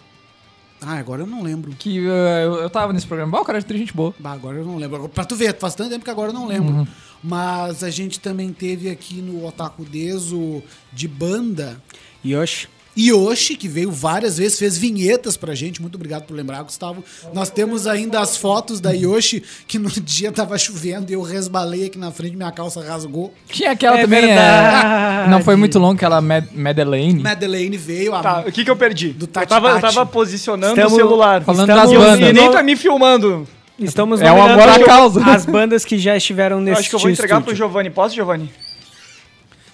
[0.80, 1.72] Ah, agora eu não lembro.
[1.72, 3.30] Que eh, eu, eu tava nesse programa.
[3.32, 4.14] Bah, o cara é de gente boa.
[4.18, 5.08] Bah, agora eu não lembro.
[5.08, 6.74] Pra tu ver, faz tanto tempo que agora eu não lembro.
[6.74, 6.86] Uhum.
[7.22, 10.62] Mas a gente também teve aqui no Otaku Deso
[10.92, 11.80] de banda
[12.24, 12.68] Yoshi.
[13.08, 15.80] Yoshi, que veio várias vezes, fez vinhetas pra gente.
[15.80, 17.02] Muito obrigado por lembrar, Gustavo.
[17.32, 21.86] Nós temos ainda as fotos da Yoshi, que no dia tava chovendo e eu resbalei
[21.86, 23.32] aqui na frente, minha calça rasgou.
[23.48, 24.20] Tinha aquela É também.
[24.26, 25.26] verdade.
[25.26, 27.22] É, não foi muito longo, aquela Mad Madeleine.
[27.22, 29.08] Madeleine veio, a Tá, o que que eu perdi?
[29.10, 29.94] Do eu, Tati tava, eu Tati.
[29.94, 31.42] tava posicionando Estamos o celular.
[31.42, 32.52] falando Estamos- E, eu- das e nem bandas.
[32.54, 33.48] tá me filmando.
[33.78, 35.24] Estamos É um amor à causa.
[35.24, 37.56] as bandas que já estiveram Eu nesse acho que eu vou entregar pro estúdio.
[37.66, 37.88] Giovanni.
[37.88, 38.50] Posso, Giovanni?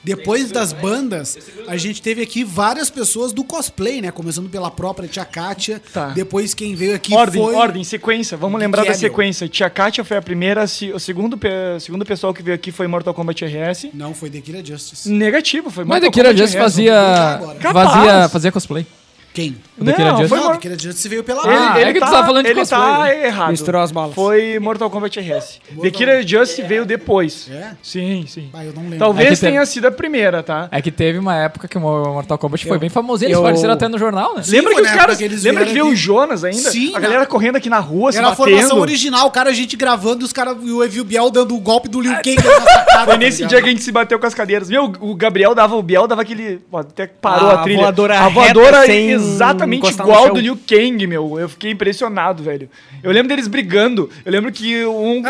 [0.07, 4.11] Depois das bandas, a gente teve aqui várias pessoas do cosplay, né?
[4.13, 5.83] Começando pela própria Tia Kátia.
[5.93, 6.11] Tá.
[6.11, 7.55] Depois quem veio aqui ordem, foi...
[7.55, 8.37] ordem, sequência.
[8.37, 9.09] Vamos lembrar Que é, da meu?
[9.11, 9.49] sequência.
[9.49, 10.65] Tia Kátia foi a primeira,
[10.95, 11.49] o segundo, pe-
[11.81, 13.89] segundo pessoal que veio aqui foi Mortal Kombat RS.
[13.93, 15.09] Não, foi Dekira Justice.
[15.11, 16.63] Negativo, foi Mas Mortal Akira Kombat Just RS.
[16.63, 17.01] fazia,
[17.35, 17.59] agora.
[17.59, 17.91] Capaz.
[17.91, 18.29] fazia.
[18.29, 18.87] Fazia cosplay.
[19.37, 19.55] Quem?
[19.79, 20.29] O Não, Just.
[20.31, 21.43] foi Não, Mor- Justice veio pela...
[21.47, 22.81] Ele, Ah, ele é que tu tá, tava falando de ele cosplay.
[22.81, 23.51] tá errado.
[23.51, 24.15] Misturou as balas.
[24.15, 25.61] Foi Mortal Kombat RS.
[25.83, 27.47] The Killer Just veio depois.
[27.53, 27.73] É?
[27.83, 28.49] Sim, sim.
[28.55, 28.99] Ah, eu não lembro.
[28.99, 30.69] Talvez É que tem- tenha sido a primeira, tá?
[30.73, 33.27] É que teve uma época que o Mortal Kombat foi bem famosinho.
[33.27, 34.43] Eles eu- apareceram até no jornal, né?
[34.43, 35.19] Sim, lembra foi que na os época caras.
[35.19, 36.03] que eles lembra que vieram veio o aqui.
[36.03, 36.71] Jonas ainda?
[36.71, 38.49] Sim, a galera correndo aqui na rua, se Era a batendo.
[38.57, 41.55] formação original, o cara, a gente gravando e os caras, e o Evil Biel dando
[41.55, 43.05] o golpe do Liu Kang na nossa cara.
[43.05, 44.71] Foi tá nesse dia que a gente se bateu com as cadeiras.
[44.71, 46.61] Meu, o Gabriel dava, o Biel dava aquele.
[46.73, 47.81] Até parou A a, trilha.
[47.81, 51.39] voadora a voadora reta, sem exatamente igual do Liu Kang, meu.
[51.39, 52.69] Eu fiquei impressionado, velho.
[53.03, 54.09] Eu lembro deles brigando.
[54.25, 55.23] Eu lembro que um,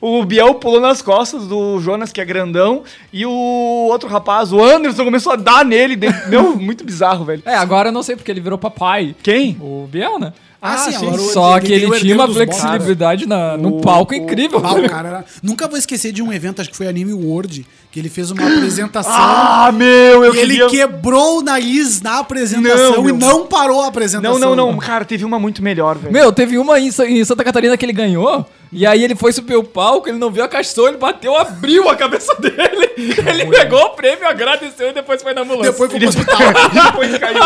[0.00, 4.52] o, o Biel pulou nas costas do Jonas, que é grandão, e o outro rapaz,
[4.52, 5.98] o Anderson, começou a dar nele.
[6.28, 7.42] Meu, muito bizarro, velho.
[7.44, 9.14] É, agora eu não sei porque ele virou papai.
[9.22, 9.56] Quem?
[9.60, 10.32] O Biel, né?
[10.66, 13.80] Ah, sim, agora o- Só ele que ele o tinha uma flexibilidade na, no O-
[13.82, 14.62] palco o- incrível.
[14.64, 15.24] Ah, o cara era...
[15.42, 18.42] Nunca vou esquecer de um evento, acho que foi Anime World, que ele fez uma
[18.56, 20.66] apresentação Ah, meu, eu e ele queria...
[20.66, 23.16] quebrou o nariz na apresentação Não, e meu.
[23.16, 24.36] não parou a apresentação.
[24.36, 26.12] Não, não, não, cara, teve uma muito melhor, velho.
[26.12, 28.44] Meu, teve uma em, em Santa Catarina que ele ganhou.
[28.76, 31.88] E aí ele foi subir o palco, ele não viu a som, ele bateu, abriu
[31.88, 32.90] a cabeça dele.
[32.96, 35.70] Ele pegou o prêmio, agradeceu e depois foi na ambulância.
[35.70, 36.38] Depois foi pro hospital.
[36.90, 37.40] Depois caiu.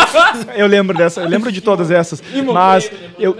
[0.55, 2.21] Eu lembro dessa, eu lembro de todas essas.
[2.51, 3.37] Mas eu,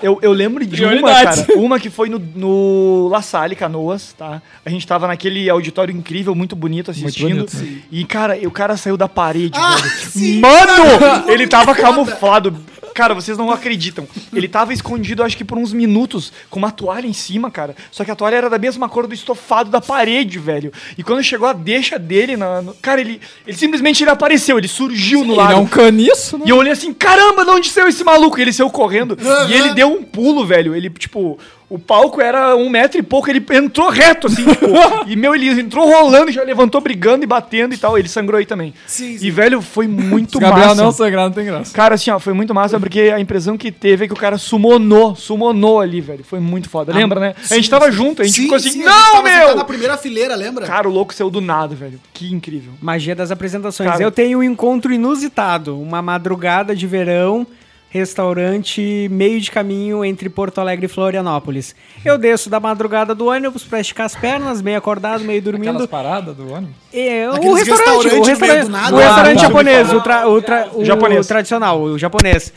[0.00, 1.46] eu, eu lembro de uma, cara.
[1.56, 4.40] Uma que foi no, no La Salle, Canoas, tá?
[4.64, 7.28] A gente tava naquele auditório incrível, muito bonito assistindo.
[7.36, 7.80] bonito, sim.
[7.90, 10.10] e, cara, o cara saiu da parede, Ah, velho.
[10.10, 11.30] sim, Mano!
[11.30, 12.54] Ele tava camuflado.
[12.94, 14.06] Cara, vocês não acreditam.
[14.32, 17.74] Ele tava escondido, acho que por uns minutos, com uma toalha em cima, cara.
[17.90, 20.72] Só que a toalha era da mesma cor do estofado da parede, velho.
[20.96, 24.68] E quando chegou a deixa dele, na, no- cara, ele, ele simplesmente ele apareceu, ele
[24.68, 25.52] surgiu no Ele lado.
[25.54, 26.44] é um caniço, né?
[26.46, 28.38] E eu olhei assim, caramba, de onde saiu esse maluco?
[28.38, 29.18] E ele saiu correndo.
[29.48, 30.72] E ele deu um pulo, velho.
[30.72, 31.36] Ele, tipo,
[31.68, 34.66] o palco era um metro e pouco, ele entrou reto, assim, tipo.
[35.08, 37.98] e, meu, ele entrou rolando, já levantou brigando e batendo e tal.
[37.98, 38.74] Ele sangrou aí também.
[38.86, 39.26] Sim, sim.
[39.26, 40.82] E, velho, foi muito Gabriel massa.
[40.82, 41.74] não sangrar, não tem graça.
[41.74, 44.36] Cara, assim, ó, foi muito massa porque a impressão que teve é que o cara
[44.36, 46.22] sumonou, sumonou ali, velho.
[46.22, 46.92] Foi muito foda.
[46.92, 47.34] Lembra, né?
[47.50, 49.56] a gente tava junto, a gente Sim, ficou assim, sim, a gente não, meu!
[49.56, 50.66] na primeira fileira, lembra?
[50.66, 51.98] Cara, o louco saiu do nada, velho.
[52.12, 52.72] Que incrível.
[52.80, 53.90] Magia das apresentações.
[53.90, 54.02] Cara.
[54.02, 55.80] Eu tenho um encontro inusitado.
[55.80, 57.46] Uma madrugada de verão,
[57.94, 61.76] restaurante meio de caminho entre Porto Alegre e Florianópolis.
[62.04, 65.70] Eu desço da madrugada do ônibus pra esticar as pernas, meio acordado, meio dormindo.
[65.70, 66.74] Aquelas paradas do ônibus.
[66.92, 69.46] É, o restaurante, restaurante o restaurante, o restaurante Ah, tá.
[69.46, 71.26] japonês, o, tra- o, tra- o Japonês.
[71.28, 72.52] tradicional, o japonês.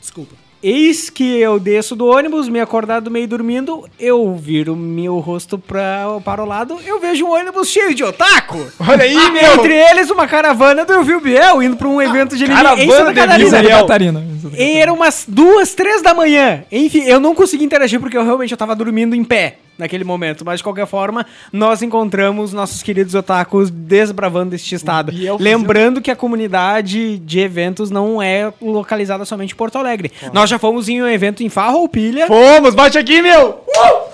[0.00, 0.34] Desculpa.
[0.62, 6.18] Eis que eu desço do ônibus, meio acordado, meio dormindo, eu viro meu rosto pra,
[6.24, 8.66] para o lado, eu vejo um ônibus cheio de otaku.
[8.80, 9.54] Olha aí, meu!
[9.54, 12.92] Entre eles, uma caravana do Vil Biel indo pra um evento de anime em Caravana
[12.92, 13.38] Santa de Catarina.
[13.38, 13.78] Vil Santa Biel.
[13.80, 14.20] Catarina.
[14.20, 14.62] Santa Catarina.
[14.62, 16.64] E eram umas duas, três da manhã.
[16.72, 19.58] Enfim, eu não consegui interagir porque eu realmente eu tava dormindo em pé.
[19.78, 20.44] Naquele momento.
[20.44, 25.12] Mas, de qualquer forma, nós encontramos nossos queridos otakus desbravando este estado.
[25.12, 30.12] Biel Lembrando que a comunidade de eventos não é localizada somente em Porto Alegre.
[30.32, 32.26] Nós já fomos em um evento em Farroupilha.
[32.26, 33.64] Fomos, bate aqui, meu!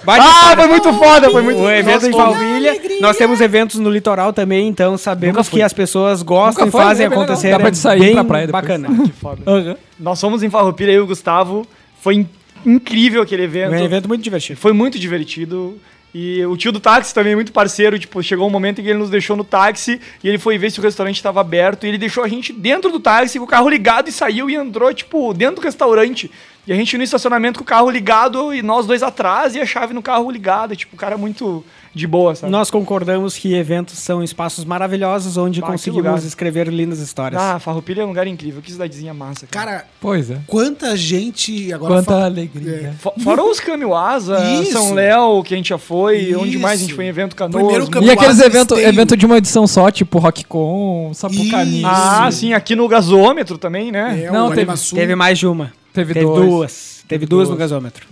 [0.05, 2.13] Bate ah, foi muito foda, foi muito O evento em.
[2.13, 2.81] Farroupilha.
[3.01, 7.07] Nós temos eventos no litoral também, então sabemos que as pessoas gostam Nunca e fazem
[7.07, 7.25] é bem legal.
[7.25, 7.51] acontecer.
[7.51, 8.63] Dá pra é sair bem pra praia depois.
[8.63, 8.89] bacana.
[9.03, 9.79] Que foda.
[9.99, 11.67] Nós fomos em Farroupilha, eu e o Gustavo.
[12.01, 12.27] Foi
[12.65, 13.75] incrível aquele evento.
[13.75, 14.59] É um evento muito divertido.
[14.59, 15.79] Foi muito divertido.
[16.15, 17.99] E o tio do táxi também, muito parceiro.
[17.99, 20.71] Tipo, chegou um momento em que ele nos deixou no táxi e ele foi ver
[20.71, 21.85] se o restaurante estava aberto.
[21.85, 24.55] E ele deixou a gente dentro do táxi com o carro ligado e saiu e
[24.55, 26.31] entrou, tipo, dentro do restaurante.
[26.67, 29.67] E a gente no estacionamento com o carro ligado e nós dois atrás e a
[29.67, 30.77] chave no carro ligada.
[30.77, 32.51] Tipo, o cara muito de boa, sabe?
[32.51, 37.41] Nós concordamos que eventos são espaços maravilhosos onde Bah, conseguimos escrever lindas histórias.
[37.41, 38.63] Ah, Farroupilha é um lugar incrível.
[38.63, 39.47] Que cidadezinha massa.
[39.47, 39.63] Cara.
[39.73, 40.39] Cara, Pois é.
[40.47, 42.95] quanta gente agora Quanta fa- alegria.
[42.99, 44.73] Fo- Fora os Kamiwaza, Isso.
[44.73, 46.35] São Léo, que a gente já foi.
[46.35, 46.97] Onde mais a gente Isso.
[46.97, 47.89] foi em evento Primeiro canoas.
[47.89, 51.79] Cam- E aqueles eventos evento de uma edição só, tipo Rockcon, Sapucaí.
[51.79, 51.87] Isso.
[51.87, 54.25] Ah, sim, aqui no gasômetro também, né?
[54.25, 54.73] É, Não, teve-.
[54.95, 55.73] Teve mais de uma.
[55.93, 57.05] Teve Teve duas.
[57.07, 58.07] Teve duas no gasômetro.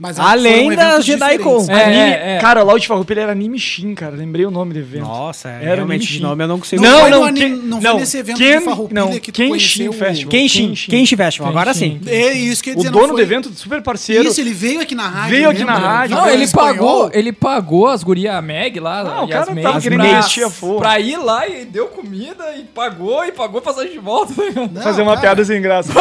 [0.00, 1.58] Mas Além foram das eventos JediCon.
[1.58, 1.68] diferentes.
[1.68, 2.38] É, Anime- é, é.
[2.40, 4.16] Cara, lá o de Farroupilha era Anime Shin, cara.
[4.16, 5.02] Lembrei o nome do evento.
[5.06, 6.82] Nossa, é, Era realmente de nome eu não consigo.
[6.82, 9.36] Não, foi no não, Anim- Ken- não foi nesse evento de Farroupilha não, que tu
[9.36, 10.30] Kenshin conheceu Festival.
[10.30, 10.90] Kenshin, Kenshin.
[10.90, 12.00] Kenshin Festival, agora sim.
[12.06, 14.26] É isso que eu ia O dizer, não dono foi- do evento, super parceiro.
[14.26, 15.30] Isso, ele veio aqui na rádio.
[15.36, 16.16] Veio aqui na rádio.
[16.16, 20.00] Não, ele pagou, ele pagou as gurias, a Meg lá, Ah, o cara tava querendo
[20.00, 20.78] pra, investir a forra.
[20.80, 24.32] pra ir lá e deu comida e pagou e pagou passagem de volta.
[24.72, 25.92] Não, Fazer uma piada sem graça.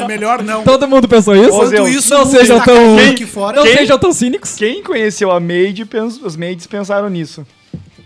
[0.00, 0.62] É melhor não.
[0.62, 1.50] Todo mundo pensou isso?
[1.50, 1.64] Não
[2.42, 2.96] Itacaí tão-
[3.34, 3.56] fora.
[3.58, 4.54] Não Quem- sejam tão cínicos.
[4.54, 7.46] Quem conheceu a Maid, pens- os maids pensaram nisso.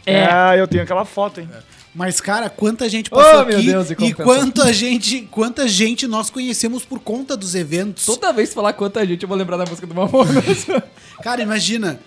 [0.07, 0.25] É.
[0.25, 1.49] Ah, eu tenho aquela foto, hein?
[1.95, 6.07] Mas, cara, quanta gente passou Oh, meu aqui Deus, e e quanta gente, quanta gente
[6.07, 8.05] nós conhecemos por conta dos eventos.
[8.07, 10.67] Toda vez que falar quanta gente, eu vou lembrar da música do Mamonas.
[11.23, 11.99] Cara, imagina,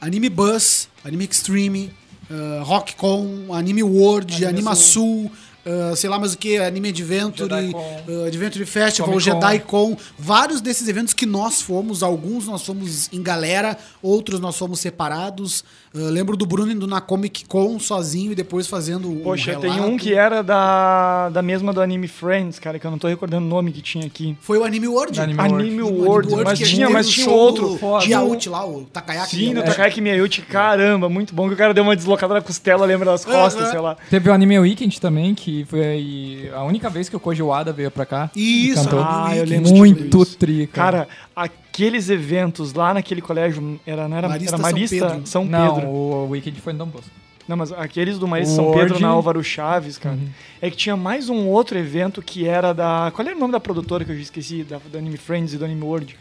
[0.00, 1.92] Anime Bus, Anime Extreme,
[2.30, 5.30] uh, RockCon, Anime World, Anima Sul,
[5.68, 9.40] uh, sei lá mais o que, Anime Adventure, uh, Adventure Festival, Comic Con.
[9.40, 14.80] JediCon, vários desses eventos que nós fomos, alguns nós fomos em galera, outros nós fomos
[14.80, 15.64] separados.
[15.94, 19.68] Uh, lembro do Bruno indo na Comic Con sozinho e depois fazendo o Poxa, relato.
[19.68, 23.08] tem um que era da, da mesma do Anime Friends, cara, que eu não tô
[23.08, 24.36] recordando o nome que tinha aqui.
[24.40, 25.20] Foi o Anime World.
[25.20, 27.78] Anime Anime O World, Anime mas a gente tinha, mas o tinha outro.
[28.04, 29.36] Diaut lá, o Takayaki.
[29.36, 29.68] Sim, Diaut.
[29.68, 33.24] Takayaki Miyauchi, caramba, muito bom, que o cara deu uma deslocada na costela, lembra das
[33.24, 33.96] costas, sei lá.
[34.10, 37.90] Teve o Anime Weekend também, que foi a única vez que o Koji Wada veio
[37.90, 38.30] pra cá.
[38.34, 39.00] e Isso, cantou.
[39.00, 39.76] Ah, eu Anime lembro.
[39.76, 41.06] Muito tri, cara.
[41.06, 45.26] Cara, aqueles eventos lá naquele colégio, era, não era Marista era São Marista Pedro.
[45.26, 45.88] São Não, Pedro.
[45.90, 47.10] o Weekend foi no Dom Bosco.
[47.46, 50.16] Não, mas aqueles do Marista São Pedro na Álvaro Chaves, cara.
[50.16, 50.28] Uhum.
[50.60, 53.10] É que tinha mais um outro evento que era da.
[53.14, 54.64] Qual era o nome da produtora que eu já esqueci?
[54.64, 56.14] Da, do Anime Friends e do Anime World.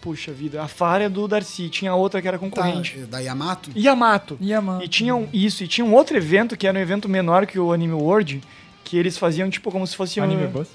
[0.00, 1.68] Puxa vida, a Fara é do Darcy.
[1.68, 2.98] Tinha outra que era Tá, concorrente.
[3.00, 3.70] da Yamato.
[3.76, 4.38] Yamato.
[4.40, 4.84] Yamato.
[4.84, 7.58] E tinha um, isso, e tinha um outro evento que era um evento menor que
[7.58, 8.40] o Anime World,
[8.82, 10.24] que eles faziam tipo como se fosse um.
[10.24, 10.68] Anime Bus.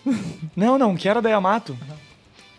[0.56, 1.76] Não, não, que era da Yamato.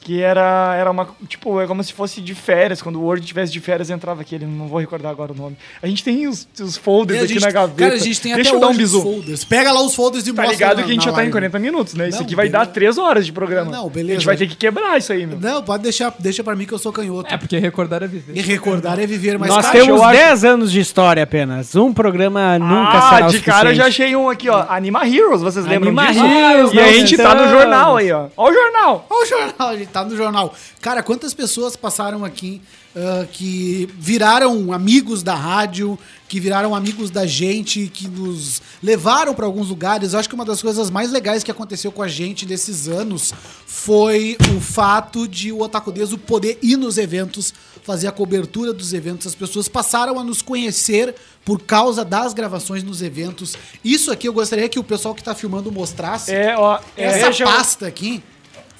[0.07, 1.09] Que era, era uma.
[1.27, 2.81] Tipo, é como se fosse de férias.
[2.81, 4.47] Quando o Word tivesse de férias, entrava aquele.
[4.47, 5.57] Não vou recordar agora o nome.
[5.83, 7.77] A gente tem os, os folders E a aqui gente- na gaveta.
[7.77, 9.03] Cara, a gente tem Deixa até eu dar um bisu.
[9.03, 9.45] folders.
[9.45, 11.23] Pega lá os folders e Tá mostra ligado na- que a gente já tá em
[11.23, 11.33] live.
[11.33, 12.09] 40 minutos, né?
[12.09, 12.65] Isso Não, aqui vai beleza.
[12.67, 13.69] dar 3 horas de programa.
[13.73, 14.13] Não, beleza.
[14.13, 15.41] A gente vai ter que quebrar isso aí, meu.
[15.41, 17.35] Não, pode deixar, deixa pra mim que eu sou canhoto.
[17.35, 18.37] É, porque recordar é viver.
[18.37, 21.75] E recordar é viver, mas Nós cara, temos eu acho- 10 anos de história apenas.
[21.75, 24.67] Um programa nunca ah, será de cara eu já achei um aqui, ó.
[24.69, 26.25] Anima Heroes, vocês lembram Anima disso?
[26.25, 27.51] Heroes, e a gente tá no estamos.
[27.51, 28.29] jornal aí, ó.
[28.37, 29.05] Ó o jornal.
[29.11, 30.55] Olha o jornal, a gente tá no jornal.
[30.81, 32.61] Cara, quantas pessoas passaram aqui
[32.99, 39.45] ah, que viraram amigos da rádio, que viraram amigos da gente, que nos levaram pra
[39.45, 40.15] alguns lugares.
[40.15, 43.35] Eu acho que uma das coisas mais legais que aconteceu com a gente nesses anos
[43.67, 48.95] foi o fato de o Otaku Deso poder ir nos eventos, fazer a cobertura dos
[48.95, 49.27] eventos.
[49.27, 53.57] As pessoas passaram a nos conhecer por causa das gravações nos eventos.
[53.85, 56.33] Isso aqui eu gostaria que o pessoal que tá filmando mostrasse.
[56.33, 56.81] É, ó.
[56.97, 58.23] Essa Essa pasta aqui.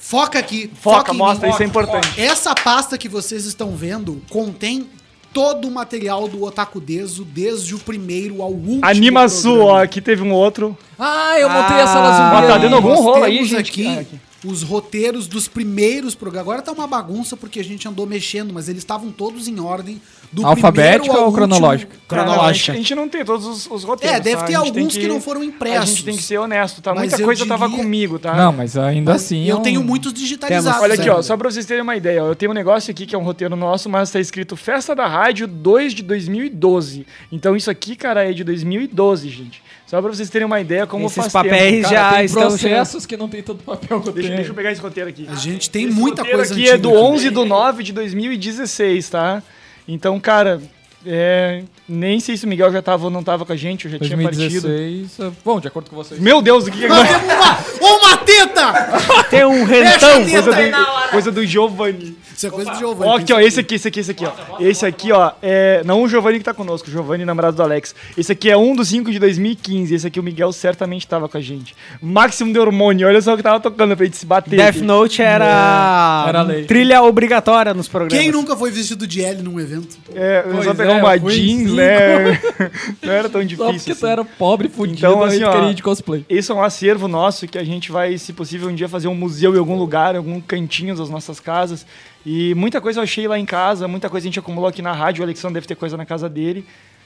[0.07, 0.71] Foca aqui.
[0.79, 1.17] Foca, em mim.
[1.19, 2.19] mostra, isso é importante.
[2.19, 4.87] Essa pasta que vocês estão vendo contém
[5.33, 8.79] todo o material do Otaku Deso, desde o primeiro ao último.
[8.85, 9.83] Anima Sul, ó.
[9.83, 10.77] Aqui teve um outro.
[10.97, 12.47] Ah, eu montei a Ah, sala zumbi.
[12.47, 13.69] Tá dando algum rolo aí, temos gente?
[13.69, 14.19] aqui Ah, aqui.
[14.45, 16.47] os roteiros dos primeiros programas.
[16.47, 20.01] Agora tá uma bagunça porque a gente andou mexendo, mas eles estavam todos em ordem.
[20.31, 21.95] Do Alfabética ou cronológica?
[22.07, 22.73] Cronológica.
[22.73, 24.17] A gente não tem todos os, os roteiros.
[24.17, 24.43] É, deve tá?
[24.45, 25.89] ter A alguns que não foram A impressos.
[25.89, 26.93] gente tem que ser honesto, tá?
[26.93, 28.35] Mas Muita coisa tava diria- comigo, tá?
[28.35, 29.45] Não, mas ainda assim.
[29.47, 30.81] eu é um- tenho muitos digitalizados.
[30.81, 31.23] Olha aqui, ó, ainda.
[31.23, 33.23] só pra vocês terem uma ideia, ó, eu tenho um negócio aqui que é um
[33.23, 37.05] roteiro nosso, mas tá escrito Festa da Rádio 2 de 2012.
[37.31, 39.61] Então isso aqui, cara, é de 2012, gente.
[39.85, 41.95] Só pra vocês terem uma ideia como Esses faz papéis tempo.
[41.95, 44.55] Cara, já tem estão processos que não tem tanto papel que eu Deixa, deixa eu
[44.55, 45.25] pegar esse roteiro aqui.
[45.31, 49.09] A gente tem Esse muita roteiro coisa aqui é do 11 do 9 de 2016,
[49.09, 49.41] tá?
[49.87, 50.61] Então, cara,
[51.07, 53.91] é, nem sei se o Miguel já tava ou não tava com a gente, eu
[53.91, 54.67] já tinha partido.
[54.67, 55.33] 2016.
[55.43, 56.19] Bom, de acordo com vocês.
[56.19, 57.33] Meu Deus, o que que Nós é temos
[57.81, 59.23] uma, uma teta!
[59.29, 60.23] Tem um rentão.
[60.23, 62.17] coisa do, coisa do Giovanni.
[62.35, 63.11] Isso é coisa do Giovanni.
[63.11, 64.31] Ó, aqui, ó, esse aqui, esse aqui, esse aqui, ó.
[64.59, 65.81] Esse aqui, ó, é.
[65.85, 67.95] Não o Giovanni que tá conosco, o Giovanni, namorado do Alex.
[68.17, 69.95] Esse aqui é um dos cinco de 2015.
[69.95, 71.75] Esse aqui o Miguel certamente tava com a gente.
[72.01, 74.55] Máximo de hormônio, olha só o que tava tocando pra gente se bater.
[74.57, 74.81] Death aqui.
[74.81, 76.65] Note era, Era lei.
[76.65, 78.23] trilha obrigatória nos programas.
[78.23, 79.97] Quem nunca foi vestido de L num evento?
[80.13, 82.39] É, Pois é, uma jeans, né?
[83.01, 83.67] Não era tão Só difícil.
[83.67, 84.07] porque tu assim.
[84.07, 86.25] era pobre, fudido, Então, assim, tu ó, queria ir de cosplay.
[86.29, 89.15] Esse é um acervo nosso que a gente vai, se possível, um dia fazer um
[89.15, 91.85] museu em algum lugar, em algum cantinho das nossas casas.
[92.25, 94.91] E muita coisa eu achei lá em casa, muita coisa a gente acumulou aqui na
[94.91, 95.21] rádio.
[95.21, 96.65] O Alexandre deve ter coisa na casa dele.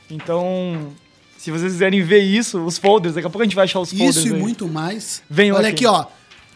[0.10, 0.92] Então,
[1.38, 3.90] se vocês quiserem ver isso, os folders, daqui a pouco a gente vai achar os
[3.90, 4.16] folders.
[4.18, 4.40] Isso e aí.
[4.40, 5.24] muito mais.
[5.30, 5.86] Venham Olha aqui.
[5.86, 6.06] aqui, ó.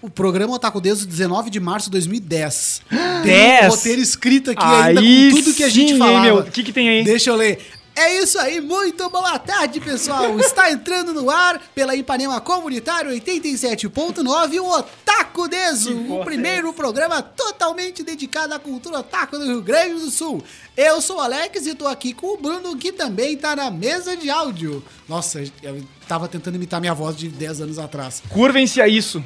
[0.05, 2.83] O programa Otaku desde 19 de março de 2010.
[2.87, 3.67] Tem um 10?
[3.73, 6.41] roteiro escrito aqui ainda Aí com tudo que a gente sim, falava.
[6.41, 7.03] O que que tem aí?
[7.03, 7.59] Deixa eu ler.
[7.95, 10.37] É isso aí, muito boa tarde, pessoal.
[10.37, 18.03] Está entrando no ar pela Ipanema Comunitário 87.9 o Otaku Deso, o primeiro programa totalmente
[18.03, 20.43] dedicado à cultura otaku do Rio Grande do Sul.
[20.77, 24.15] Eu sou o Alex e tô aqui com o Bruno, que também tá na mesa
[24.15, 24.83] de áudio.
[25.09, 28.21] Nossa, eu tava tentando imitar minha voz de 10 anos atrás.
[28.29, 29.23] Curvem-se a isso.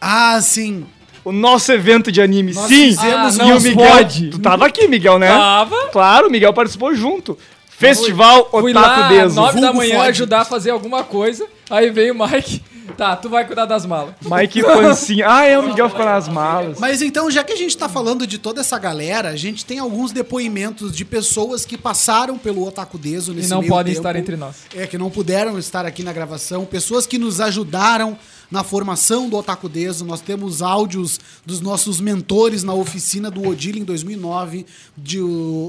[0.00, 0.84] Ah, sim.
[1.24, 2.86] O nosso evento de anime, Nós sim!
[2.86, 3.86] fizemos Ah, e não o Miguel.
[3.90, 4.30] pode.
[4.30, 5.28] Tu tava aqui, Miguel, né?
[5.28, 5.88] Tava.
[5.92, 7.36] Claro, o Miguel participou junto.
[7.68, 9.34] Festival Fui Otaku lá Deso.
[9.34, 10.08] nove da vulgo manhã fode.
[10.10, 12.62] ajudar a fazer alguma coisa, aí veio o Mike.
[12.96, 14.14] Tá, tu vai cuidar das malas.
[14.20, 15.24] Mike Pancinha.
[15.28, 16.78] Ah, é, o Miguel ficou nas malas.
[16.78, 19.78] Mas então, já que a gente tá falando de toda essa galera, a gente tem
[19.78, 24.06] alguns depoimentos de pessoas que passaram pelo Otaku Deso E nesse não meio podem tempo.
[24.06, 24.56] estar entre nós.
[24.74, 26.64] É, que não puderam estar aqui na gravação.
[26.66, 28.18] Pessoas que nos ajudaram
[28.50, 30.04] na formação do Otaku Deso.
[30.04, 35.18] Nós temos áudios dos nossos mentores na oficina do Odile em 2009, de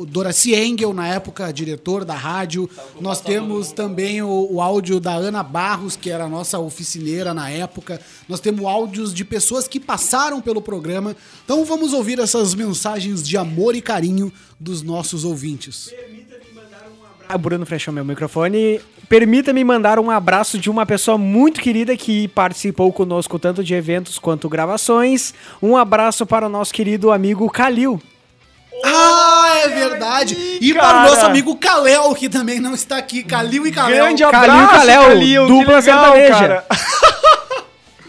[0.07, 2.69] Doraci Engel, na época diretor da rádio.
[2.99, 7.49] Nós temos também o, o áudio da Ana Barros, que era a nossa oficineira na
[7.49, 8.01] época.
[8.27, 11.15] Nós temos áudios de pessoas que passaram pelo programa.
[11.45, 15.87] Então vamos ouvir essas mensagens de amor e carinho dos nossos ouvintes.
[15.87, 16.20] O
[17.37, 18.79] Bruno fechou meu microfone.
[19.09, 24.17] Permita-me mandar um abraço de uma pessoa muito querida que participou conosco tanto de eventos
[24.17, 25.33] quanto gravações.
[25.61, 28.01] Um abraço para o nosso querido amigo Kalil.
[28.83, 30.57] Ah, é verdade.
[30.61, 31.09] E para o cara.
[31.09, 33.23] nosso amigo Kalel, que também não está aqui.
[33.23, 34.05] Kalil e Kalel.
[34.05, 36.63] Grande Kalil abraço, Kalel, Kalil, dupla legal, sertaneja.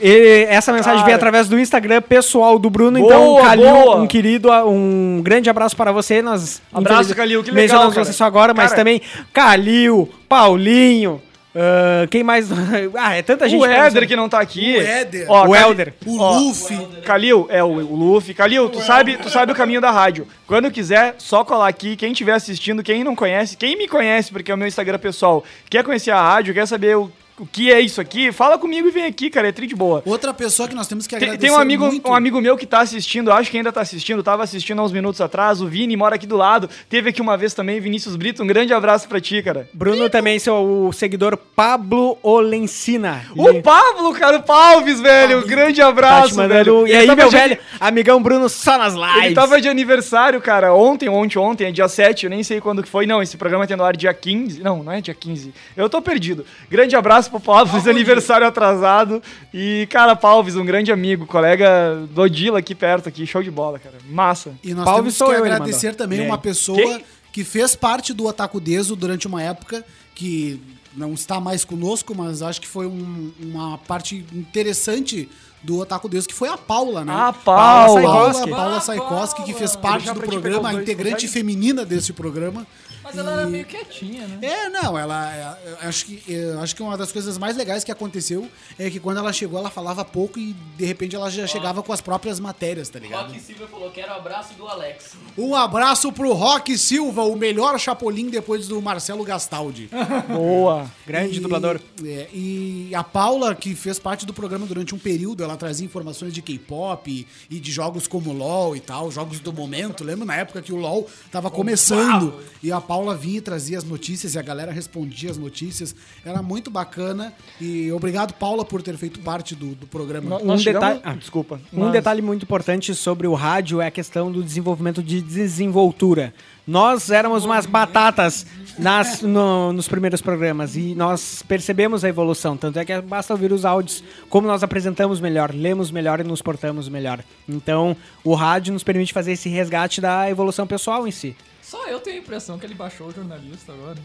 [0.03, 0.14] cara.
[0.14, 1.07] E essa mensagem Cara.
[1.07, 2.98] veio através do Instagram pessoal do Bruno.
[2.98, 3.96] Boa, então, Kalil, boa.
[3.96, 6.20] um querido, um grande abraço para você.
[6.22, 8.76] Nós Abraço, Kalil, que legal, Mencionamos você só agora, mas Cara.
[8.76, 9.00] também
[9.32, 11.20] Kalil, Paulinho,
[11.55, 12.48] ah, quem mais?
[12.98, 13.61] ah, é tanta gente.
[13.61, 14.76] O Éder que não tá aqui.
[14.76, 15.26] O Éder.
[15.28, 15.94] Ó, O Helder.
[16.07, 16.78] O Luffy.
[17.05, 18.34] Kalil, é o, o Luffy.
[18.34, 20.26] Kalil, tu sabe, tu sabe o caminho da rádio.
[20.46, 21.96] Quando quiser, só colar aqui.
[21.96, 25.44] Quem estiver assistindo, quem não conhece, quem me conhece, porque é o meu Instagram pessoal,
[25.68, 28.90] quer conhecer a rádio, quer saber o, o que é isso aqui, fala comigo e
[28.90, 29.48] vem aqui, cara.
[29.48, 30.02] É tri de boa.
[30.06, 32.08] Outra pessoa que nós temos que Tem, agradecer tem um amigo, muito.
[32.08, 34.92] um amigo meu que tá assistindo, acho que ainda tá assistindo, tava assistindo há uns
[34.92, 38.42] minutos atrás, o Vini mora aqui do lado, teve aqui uma vez também, Vinícius Brito,
[38.42, 39.68] um grande abraço pra ti, cara.
[39.72, 43.22] Bruno também, seu o seguidor Pablo Olencina.
[43.36, 46.84] O Pablo, cara, o Palves, velho, um grande Tá abraço, te mandando.
[46.84, 46.86] velho.
[46.88, 49.24] E aí, meu de- velho, amigão Bruno, só nas lives.
[49.24, 52.82] Ele tava de aniversário, cara, ontem, ontem, ontem, é dia 7, eu nem sei quando
[52.82, 53.06] que foi.
[53.06, 54.62] Não, esse programa tem no ar dia 15.
[54.62, 55.52] Não, não é dia 15.
[55.76, 56.44] Eu tô perdido.
[56.70, 59.22] Grande abraço pro Palves, aniversário atrasado.
[59.52, 63.78] E, cara, Palves, um grande amigo, colega do Odila aqui perto, aqui, show de bola,
[63.78, 63.96] cara.
[64.08, 64.54] Massa.
[64.62, 66.26] E nós Palve temos que eu, agradecer também aí?
[66.26, 67.04] uma pessoa Quem?
[67.32, 70.60] que fez parte do Otaku Deso durante uma época que
[70.94, 75.28] não está mais conosco, mas acho que foi um- uma parte interessante
[75.62, 77.12] do Otaku Deso, que foi a Paula, né?
[77.16, 78.02] Ah, Paula.
[78.02, 78.50] Paula, Saikoski.
[78.50, 79.98] Paula Ah, Saikoski, que fez Paula.
[79.98, 82.66] parte do programa, a integrante feminina desse programa.
[83.14, 84.38] Mas ela era meio quietinha, né?
[84.42, 85.32] É, não, ela.
[85.34, 88.48] é, eu acho que, eu acho que uma das coisas mais legais que aconteceu
[88.78, 91.92] é que quando ela chegou, ela falava pouco e de repente ela já chegava com
[91.92, 93.28] as próprias matérias, tá ligado?
[93.28, 95.12] Rock Silva falou: quero o abraço do Alex.
[95.36, 99.90] Um abraço pro Rock Silva, o melhor Chapolin depois do Marcelo Gastaldi.
[100.28, 100.90] Boa.
[101.06, 101.80] Grande E- dublador.
[102.04, 106.32] é, e a Paula, que fez parte do programa durante um período, ela trazia informações
[106.32, 110.04] de K-pop e, e de jogos como LoL e tal, jogos do momento.
[110.04, 113.84] Lembra na época que o LoL tava começando e a Paula vinha e trazia as
[113.84, 115.94] notícias e a galera respondia as notícias.
[116.24, 120.38] Era muito bacana e obrigado, Paula, por ter feito parte do, do programa.
[120.42, 121.61] Nós Um detalhe- ah, Desculpa.
[121.72, 126.32] Um mas- detalhe muito importante sobre o rádio é a questão do desenvolvimento de desenvoltura.
[126.66, 128.46] Nós éramos umas batatas
[128.78, 132.57] nas- no- nos primeiros programas e nós percebemos a evolução.
[132.57, 136.40] Tanto é que basta ouvir os áudios, como nós apresentamos melhor, lemos melhor e nos
[136.40, 137.22] portamos melhor.
[137.48, 141.34] Então, o rádio nos permite fazer esse resgate da evolução pessoal em si.
[141.72, 143.96] Só eu tenho a impressão que ele baixou o jornalista agora.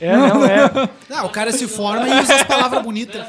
[0.00, 0.88] É, não, é.
[1.10, 3.26] Ah, o cara se forma e usa as palavras bonitas.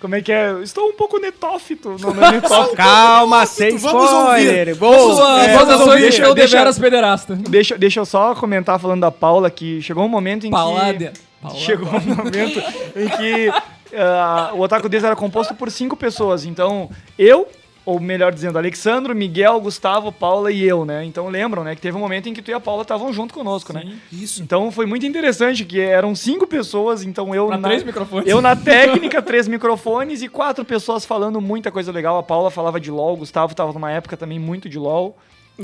[0.00, 0.52] Como é que é?
[0.62, 1.96] Estou um pouco netófito.
[1.98, 2.76] Não, não é netófito.
[2.76, 4.68] Calma, sem vamos spoiler.
[4.68, 4.74] ouvir.
[4.76, 5.42] Boa.
[5.42, 7.34] É, não, ações deixa- eu deixa- deveras pederasta.
[7.34, 11.10] Deixa, deixa eu só comentar falando da Paula que chegou um momento em Paládia.
[11.12, 11.20] que.
[11.42, 12.62] Paula- Chegou um momento
[12.94, 13.52] em que
[13.96, 16.44] ah, o Otaku Deus era composto por cinco pessoas.
[16.44, 17.48] Então, eu,
[17.86, 21.04] ou melhor dizendo, Alexandro, Miguel, Gustavo, Paula e eu, né?
[21.04, 21.74] Então lembram, né?
[21.76, 23.96] Que teve um momento em que tu e a Paula estavam junto conosco, né?
[24.12, 24.42] Isso.
[24.42, 28.28] Então foi muito interessante que eram cinco pessoas, então eu Pra na, três microfones.
[28.28, 32.18] eu na técnica, três microfones e quatro pessoas falando muita coisa legal.
[32.18, 35.16] A Paula falava de LoL, o Gustavo tava numa época também muito de LoL.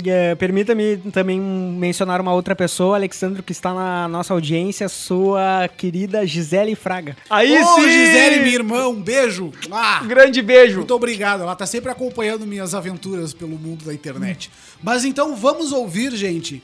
[0.06, 6.26] É, Permita-me também mencionar uma outra pessoa, Alexandro, que está na nossa audiência, sua querida
[6.26, 7.14] Gisele Fraga.
[7.28, 7.82] Aí Ô, sim!
[7.90, 9.52] Gisele, minha irmã, um beijo.
[9.70, 10.78] Ah, Um grande beijo.
[10.78, 11.42] muito obrigado.
[11.42, 14.50] Ela tá sempre acompanhando minhas aventuras pelo mundo da internet.
[14.82, 16.62] Mas então vamos ouvir, gente,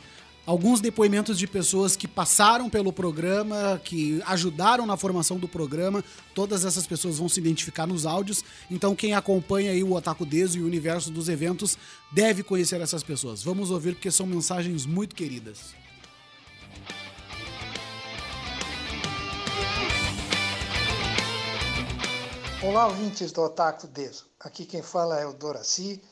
[0.49, 6.03] alguns depoimentos de pessoas que passaram pelo programa, que ajudaram na formação do programa.
[6.35, 8.43] Todas essas pessoas vão se identificar nos áudios.
[8.71, 11.77] Então quem acompanha aí o Otaku Deso e o universo dos eventos
[12.11, 13.43] deve conhecer essas pessoas.
[13.43, 15.75] Vamos ouvir porque são mensagens muito queridas.
[22.63, 24.25] Olá, ouvintes do Otaku Deso.
[24.41, 26.03] Aqui quem fala é o Doraci,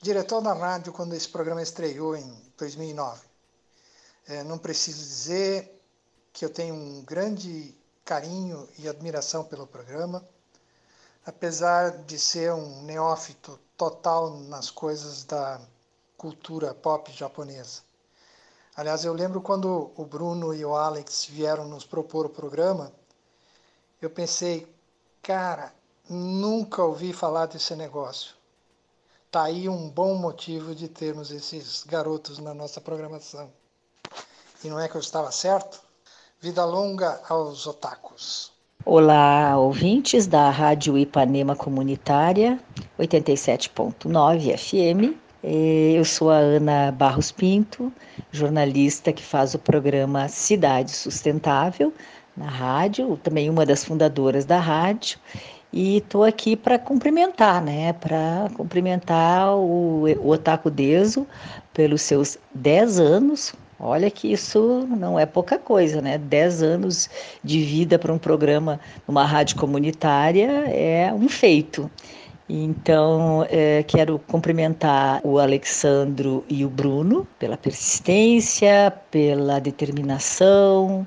[0.00, 3.35] diretor da rádio quando esse programa estreou em 2009.
[4.28, 5.80] É, não preciso dizer
[6.32, 7.74] que eu tenho um grande
[8.04, 10.26] carinho e admiração pelo programa,
[11.24, 15.60] apesar de ser um neófito total nas coisas da
[16.16, 17.82] cultura pop japonesa.
[18.74, 22.92] Aliás, eu lembro quando o Bruno e o Alex vieram nos propor o programa,
[24.02, 24.66] eu pensei,
[25.22, 25.72] cara,
[26.08, 28.34] nunca ouvi falar desse negócio.
[29.30, 33.50] Tá aí um bom motivo de termos esses garotos na nossa programação.
[34.66, 35.80] E não é que eu estava certo?
[36.40, 38.50] Vida longa aos otakus.
[38.84, 42.58] Olá, ouvintes da Rádio Ipanema Comunitária
[42.98, 45.14] 87.9 FM.
[45.40, 47.92] Eu sou a Ana Barros Pinto,
[48.32, 51.94] jornalista que faz o programa Cidade Sustentável
[52.36, 55.20] na rádio, também uma das fundadoras da rádio.
[55.72, 57.92] E estou aqui para cumprimentar, né?
[57.92, 61.24] Para cumprimentar o, o Otaku Deso
[61.72, 63.54] pelos seus 10 anos.
[63.78, 66.16] Olha que isso não é pouca coisa, né?
[66.16, 67.10] 10 anos
[67.44, 71.90] de vida para um programa numa rádio comunitária é um feito.
[72.48, 81.06] Então, eh, quero cumprimentar o Alexandro e o Bruno pela persistência, pela determinação,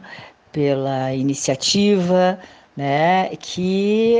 [0.51, 2.37] pela iniciativa,
[2.75, 3.29] né?
[3.37, 4.17] Que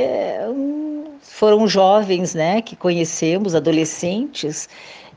[0.48, 2.62] um, foram jovens, né?
[2.62, 4.68] Que conhecemos, adolescentes,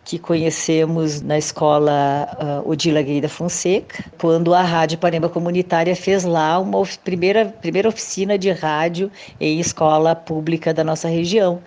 [0.06, 2.28] que conhecemos na escola
[2.66, 7.88] uh, Odila Gueida Fonseca, quando a Rádio Paremba Comunitária fez lá uma of- primeira, primeira
[7.88, 11.62] oficina de rádio em escola pública da nossa região.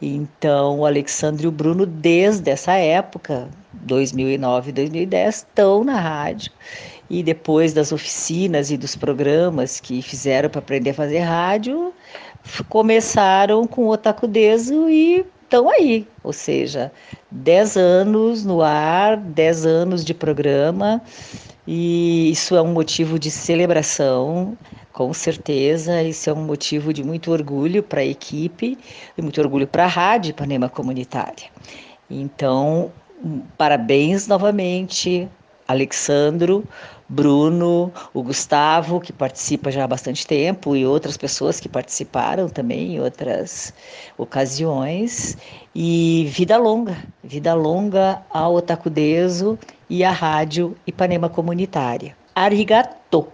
[0.00, 6.52] Então, o Alexandre e o Bruno, desde essa época, 2009 2010, estão na rádio.
[7.08, 11.92] E depois das oficinas e dos programas que fizeram para aprender a fazer rádio,
[12.68, 16.06] começaram com o Otaku Deso e estão aí.
[16.22, 16.90] Ou seja,
[17.30, 21.00] 10 anos no ar, 10 anos de programa,
[21.66, 24.56] e isso é um motivo de celebração,
[24.92, 26.02] com certeza.
[26.02, 28.78] Isso é um motivo de muito orgulho para a equipe
[29.16, 31.48] e muito orgulho para a Rádio Ipanema Comunitária.
[32.10, 32.92] Então,
[33.56, 35.28] parabéns novamente,
[35.66, 36.64] Alexandro,
[37.08, 42.94] Bruno, o Gustavo, que participa já há bastante tempo, e outras pessoas que participaram também
[42.94, 43.74] em outras
[44.16, 45.36] ocasiões.
[45.74, 52.16] E vida longa, vida longa ao Otaku Deso e à Rádio Ipanema Comunitária.
[52.34, 53.28] Arigato!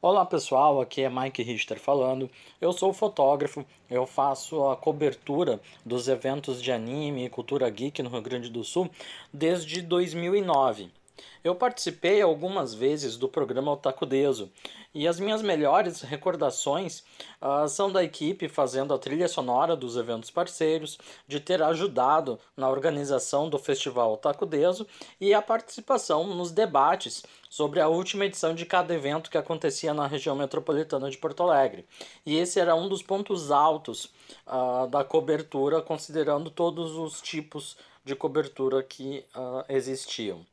[0.00, 2.30] Olá pessoal, aqui é Mike Richter falando.
[2.60, 8.08] Eu sou fotógrafo, eu faço a cobertura dos eventos de anime e cultura geek no
[8.08, 8.88] Rio Grande do Sul
[9.32, 10.97] desde 2009.
[11.42, 14.50] Eu participei algumas vezes do programa Otaku Deso
[14.94, 17.04] e as minhas melhores recordações
[17.40, 22.68] ah, são da equipe fazendo a trilha sonora dos eventos parceiros, de ter ajudado na
[22.68, 24.86] organização do festival Otaku Deso
[25.20, 30.06] e a participação nos debates sobre a última edição de cada evento que acontecia na
[30.06, 31.86] região metropolitana de Porto Alegre.
[32.26, 34.10] E esse era um dos pontos altos
[34.46, 40.44] ah, da cobertura, considerando todos os tipos de cobertura que ah, existiam.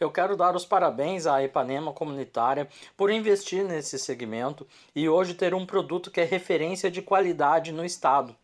[0.00, 5.52] Eu quero dar os parabéns à Ipanema Comunitária por investir nesse segmento e hoje ter
[5.52, 8.34] um produto que é referência de qualidade no estado.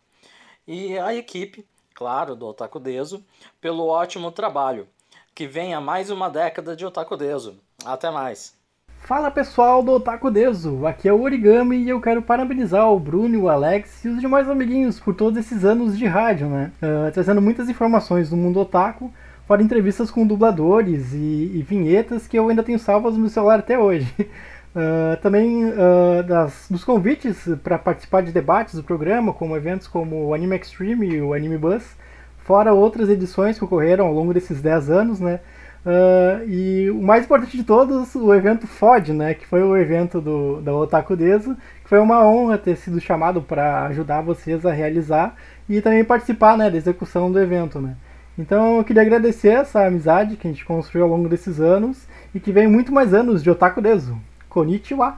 [0.68, 3.24] E a equipe, claro, do Otaku Deso,
[3.58, 4.86] pelo ótimo trabalho.
[5.34, 7.58] Que venha mais uma década de Otaku Deso.
[7.86, 8.54] Até mais.
[8.98, 13.42] Fala pessoal do Otaku Deso, aqui é o Origami e eu quero parabenizar o Bruno,
[13.42, 16.72] o Alex e os demais amiguinhos por todos esses anos de rádio, né?
[16.82, 19.10] Uh, trazendo muitas informações do mundo otaku,
[19.46, 23.60] fora entrevistas com dubladores e, e vinhetas que eu ainda tenho salvas no meu celular
[23.60, 24.12] até hoje.
[24.18, 30.26] Uh, também uh, das, dos convites para participar de debates do programa, como eventos como
[30.26, 31.96] o Anime Extreme e o Anime Buzz,
[32.38, 35.40] fora outras edições que ocorreram ao longo desses 10 anos, né?
[35.86, 39.34] Uh, e o mais importante de todos, o evento FOD, né?
[39.34, 43.40] Que foi o evento do, da Otaku Deso, que foi uma honra ter sido chamado
[43.40, 45.36] para ajudar vocês a realizar
[45.68, 47.94] e também participar né, da execução do evento, né?
[48.38, 52.40] Então eu queria agradecer essa amizade que a gente construiu ao longo desses anos e
[52.40, 54.20] que vem muito mais anos de Otaku Deso.
[54.48, 55.16] Konnichiwa!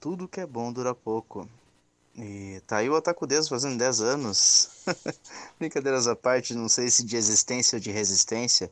[0.00, 1.48] Tudo que é bom dura pouco.
[2.16, 4.84] E tá aí o Otaku Deus fazendo 10 anos.
[5.58, 8.70] Brincadeiras à parte, não sei se de existência ou de resistência.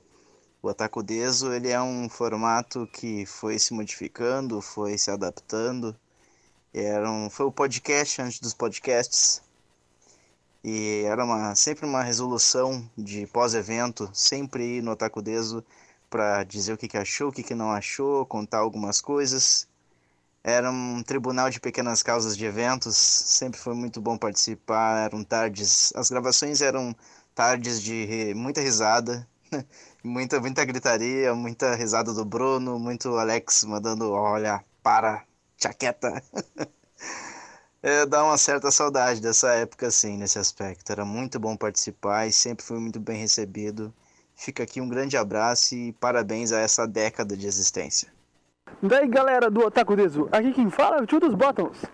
[0.62, 5.96] O Otaku Deso, ele é um formato que foi se modificando, foi se adaptando.
[6.72, 9.42] Era um, foi o podcast antes dos podcasts.
[10.64, 15.64] E era uma, sempre uma resolução de pós-evento, sempre ir no Otaku Deso
[16.08, 19.66] para dizer o que, que achou, o que, que não achou, contar algumas coisas.
[20.44, 25.06] Era um tribunal de pequenas causas de eventos, sempre foi muito bom participar.
[25.06, 26.94] Eram tardes, as gravações eram
[27.34, 29.26] tardes de muita risada,
[30.04, 35.24] muita, muita gritaria, muita risada do Bruno, muito Alex mandando: olha, para,
[35.56, 36.22] chaqueta.
[37.82, 40.92] é, dá uma certa saudade dessa época, assim, nesse aspecto.
[40.92, 43.92] Era muito bom participar e sempre fui muito bem recebido.
[44.36, 48.08] Fica aqui um grande abraço e parabéns a essa década de existência.
[48.80, 51.84] Daí galera do Otaku Deso, aqui quem fala é o tio dos Bottoms.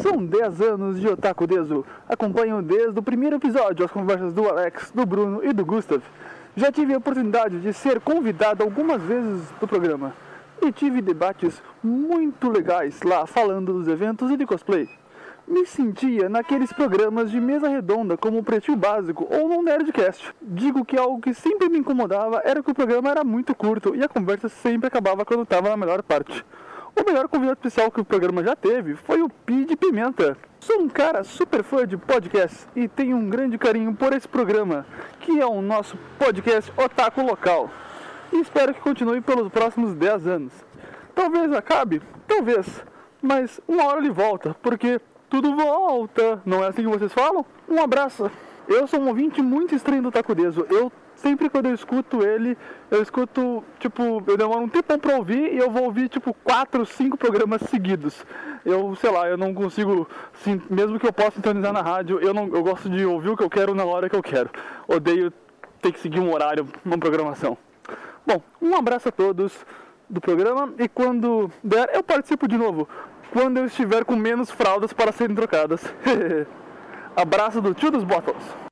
[0.00, 1.84] São 10 anos de Otaku Deso.
[2.08, 6.02] Acompanho desde o primeiro episódio as conversas do Alex, do Bruno e do Gustav.
[6.56, 10.14] Já tive a oportunidade de ser convidado algumas vezes do programa
[10.62, 14.88] e tive debates muito legais lá falando dos eventos e de cosplay
[15.46, 20.34] me sentia naqueles programas de mesa redonda como o Pretinho Básico ou no Nerdcast.
[20.40, 24.02] Digo que algo que sempre me incomodava era que o programa era muito curto e
[24.02, 26.44] a conversa sempre acabava quando estava na melhor parte.
[26.96, 30.36] O melhor convidado especial que o programa já teve foi o Pi de Pimenta.
[30.60, 34.86] Sou um cara super fã de podcast e tenho um grande carinho por esse programa,
[35.20, 37.68] que é o nosso podcast Otaku Local.
[38.32, 40.52] E espero que continue pelos próximos 10 anos.
[41.14, 42.84] Talvez acabe, talvez,
[43.20, 45.00] mas uma hora ele volta, porque
[45.34, 46.40] tudo volta.
[46.46, 47.44] Não é assim que vocês falam?
[47.68, 48.30] Um abraço.
[48.68, 50.64] Eu sou um ouvinte muito estranho do Tacudeso.
[50.70, 52.56] Eu sempre quando eu escuto ele,
[52.88, 56.86] eu escuto, tipo, eu demoro um tempão pra ouvir e eu vou ouvir, tipo, quatro,
[56.86, 58.24] cinco programas seguidos.
[58.64, 62.32] Eu, sei lá, eu não consigo, assim, mesmo que eu possa sintonizar na rádio, eu
[62.32, 64.50] não eu gosto de ouvir o que eu quero na hora que eu quero.
[64.86, 65.32] Odeio
[65.82, 67.58] ter que seguir um horário, uma programação.
[68.24, 69.66] Bom, um abraço a todos
[70.08, 72.88] do programa e quando der, eu participo de novo
[73.34, 75.82] quando eu estiver com menos fraldas para serem trocadas.
[77.16, 78.63] Abraço do tio dos Bottles.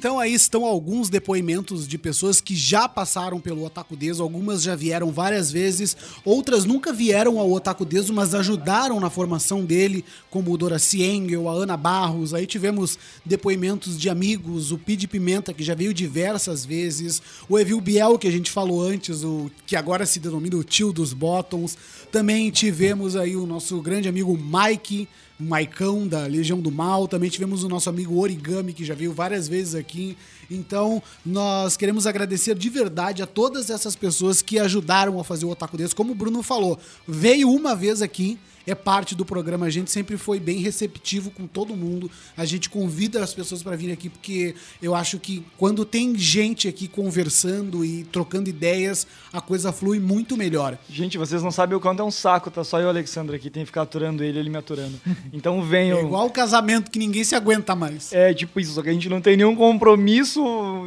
[0.00, 4.74] Então aí estão alguns depoimentos de pessoas que já passaram pelo Otaku Deso, algumas já
[4.74, 5.94] vieram várias vezes,
[6.24, 11.50] outras nunca vieram ao Otaku Deso, mas ajudaram na formação dele, como o Doraci Engel,
[11.50, 16.64] a Ana Barros, aí tivemos depoimentos de amigos, o Pid Pimenta, que já veio diversas
[16.64, 20.64] vezes, o Evil Biel, que a gente falou antes, o que agora se denomina o
[20.64, 21.76] tio dos Bottoms,
[22.10, 25.08] também tivemos aí o nosso grande amigo Mike,
[25.38, 29.48] Maicão da Legião do Mal, também tivemos o nosso amigo Origami, que já veio várias
[29.48, 30.16] vezes aqui.
[30.50, 35.50] Então, nós queremos agradecer de verdade a todas essas pessoas que ajudaram a fazer o
[35.50, 35.94] Otaku Deus.
[35.94, 39.66] Como o Bruno falou, veio uma vez aqui, é parte do programa.
[39.66, 42.10] A gente sempre foi bem receptivo com todo mundo.
[42.36, 46.68] A gente convida as pessoas para vir aqui porque eu acho que quando tem gente
[46.68, 50.78] aqui conversando e trocando ideias, a coisa flui muito melhor.
[50.88, 53.36] Gente, vocês não sabem o quanto é um saco, tá só eu e o Alexandre
[53.36, 55.00] aqui, tem que ficar aturando ele, ele me aturando.
[55.32, 55.98] Então venham.
[55.98, 58.12] É igual o casamento que ninguém se aguenta mais.
[58.12, 60.42] É, tipo isso, só que a gente não tem nenhum compromisso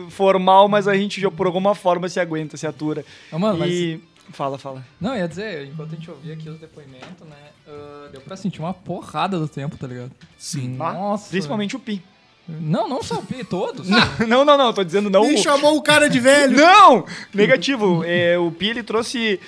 [0.10, 3.06] formal, mas a gente já por alguma forma se aguenta, se atura.
[3.32, 4.00] Não, mano, e...
[4.00, 4.84] mas Fala, fala.
[5.00, 7.50] Não, ia dizer, enquanto a gente ouvia aqui os depoimentos, né?
[7.68, 10.12] Uh, deu pra sentir uma porrada do tempo, tá ligado?
[10.38, 10.70] Sim.
[10.70, 11.30] Nossa.
[11.30, 12.02] Principalmente o Pi.
[12.48, 13.88] Não, não só o Pi, todos.
[14.28, 15.26] não, não, não, tô dizendo não.
[15.26, 16.56] Ele chamou o cara de velho.
[16.58, 17.06] não!
[17.34, 18.04] Negativo.
[18.06, 19.40] é, o Pi, ele trouxe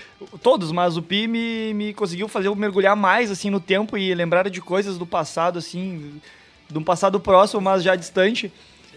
[0.41, 4.13] todos, mas o Pi me, me conseguiu fazer eu mergulhar mais, assim, no tempo e
[4.13, 6.21] lembrar de coisas do passado, assim,
[6.69, 8.51] de um passado próximo, mas já distante.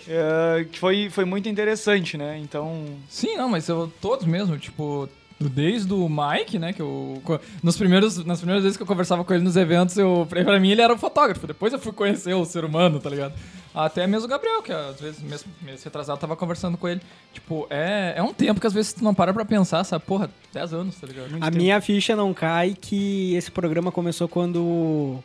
[0.06, 2.38] É, que foi, foi muito interessante, né?
[2.38, 2.86] Então.
[3.08, 5.08] Sim, não, mas eu, todos mesmo, tipo,
[5.40, 6.72] Desde o Mike, né?
[6.72, 7.22] Que eu.
[7.62, 10.58] Nos primeiros, nas primeiras vezes que eu conversava com ele nos eventos, eu, pra pra
[10.58, 11.46] mim ele era um fotógrafo.
[11.46, 13.34] Depois eu fui conhecer o ser humano, tá ligado?
[13.72, 17.00] Até mesmo o Gabriel, que às vezes, mesmo mês retrasado, tava conversando com ele.
[17.32, 20.04] Tipo, é, é um tempo que às vezes tu não para pra pensar, sabe?
[20.04, 21.28] Porra, 10 anos, tá ligado?
[21.40, 25.22] A minha ficha não cai que esse programa começou quando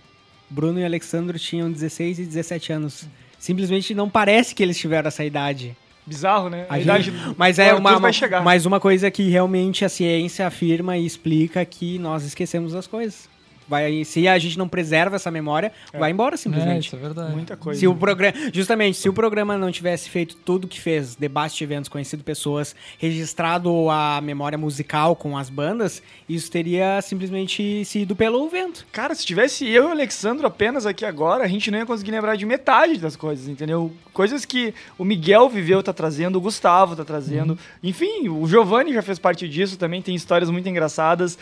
[0.47, 3.07] Bruno e Alexandre tinham 16 e 17 anos.
[3.39, 5.75] Simplesmente não parece que eles tiveram essa idade.
[6.05, 6.65] Bizarro, né?
[6.69, 8.43] A A gente- idade mas é uma, vai chegar.
[8.43, 13.29] mas uma coisa que realmente a ciência afirma e explica que nós esquecemos as coisas.
[13.67, 16.75] Vai, se a gente não preserva essa memória, vai embora simplesmente.
[16.75, 17.31] É, isso é verdade.
[17.33, 17.79] Muita coisa.
[17.79, 21.63] Se o programa, justamente, se o programa não tivesse feito tudo que fez, debate de
[21.63, 28.47] eventos, conhecido pessoas, registrado a memória musical com as bandas, isso teria simplesmente sido pelo
[28.49, 28.85] vento.
[28.91, 32.11] Cara, se tivesse eu e o Alexandro apenas aqui agora, a gente não ia conseguir
[32.11, 33.91] lembrar de metade das coisas, entendeu?
[34.11, 37.57] Coisas que o Miguel viveu tá trazendo, o Gustavo tá trazendo.
[37.81, 41.37] Enfim, o Giovanni já fez parte disso também, tem histórias muito engraçadas.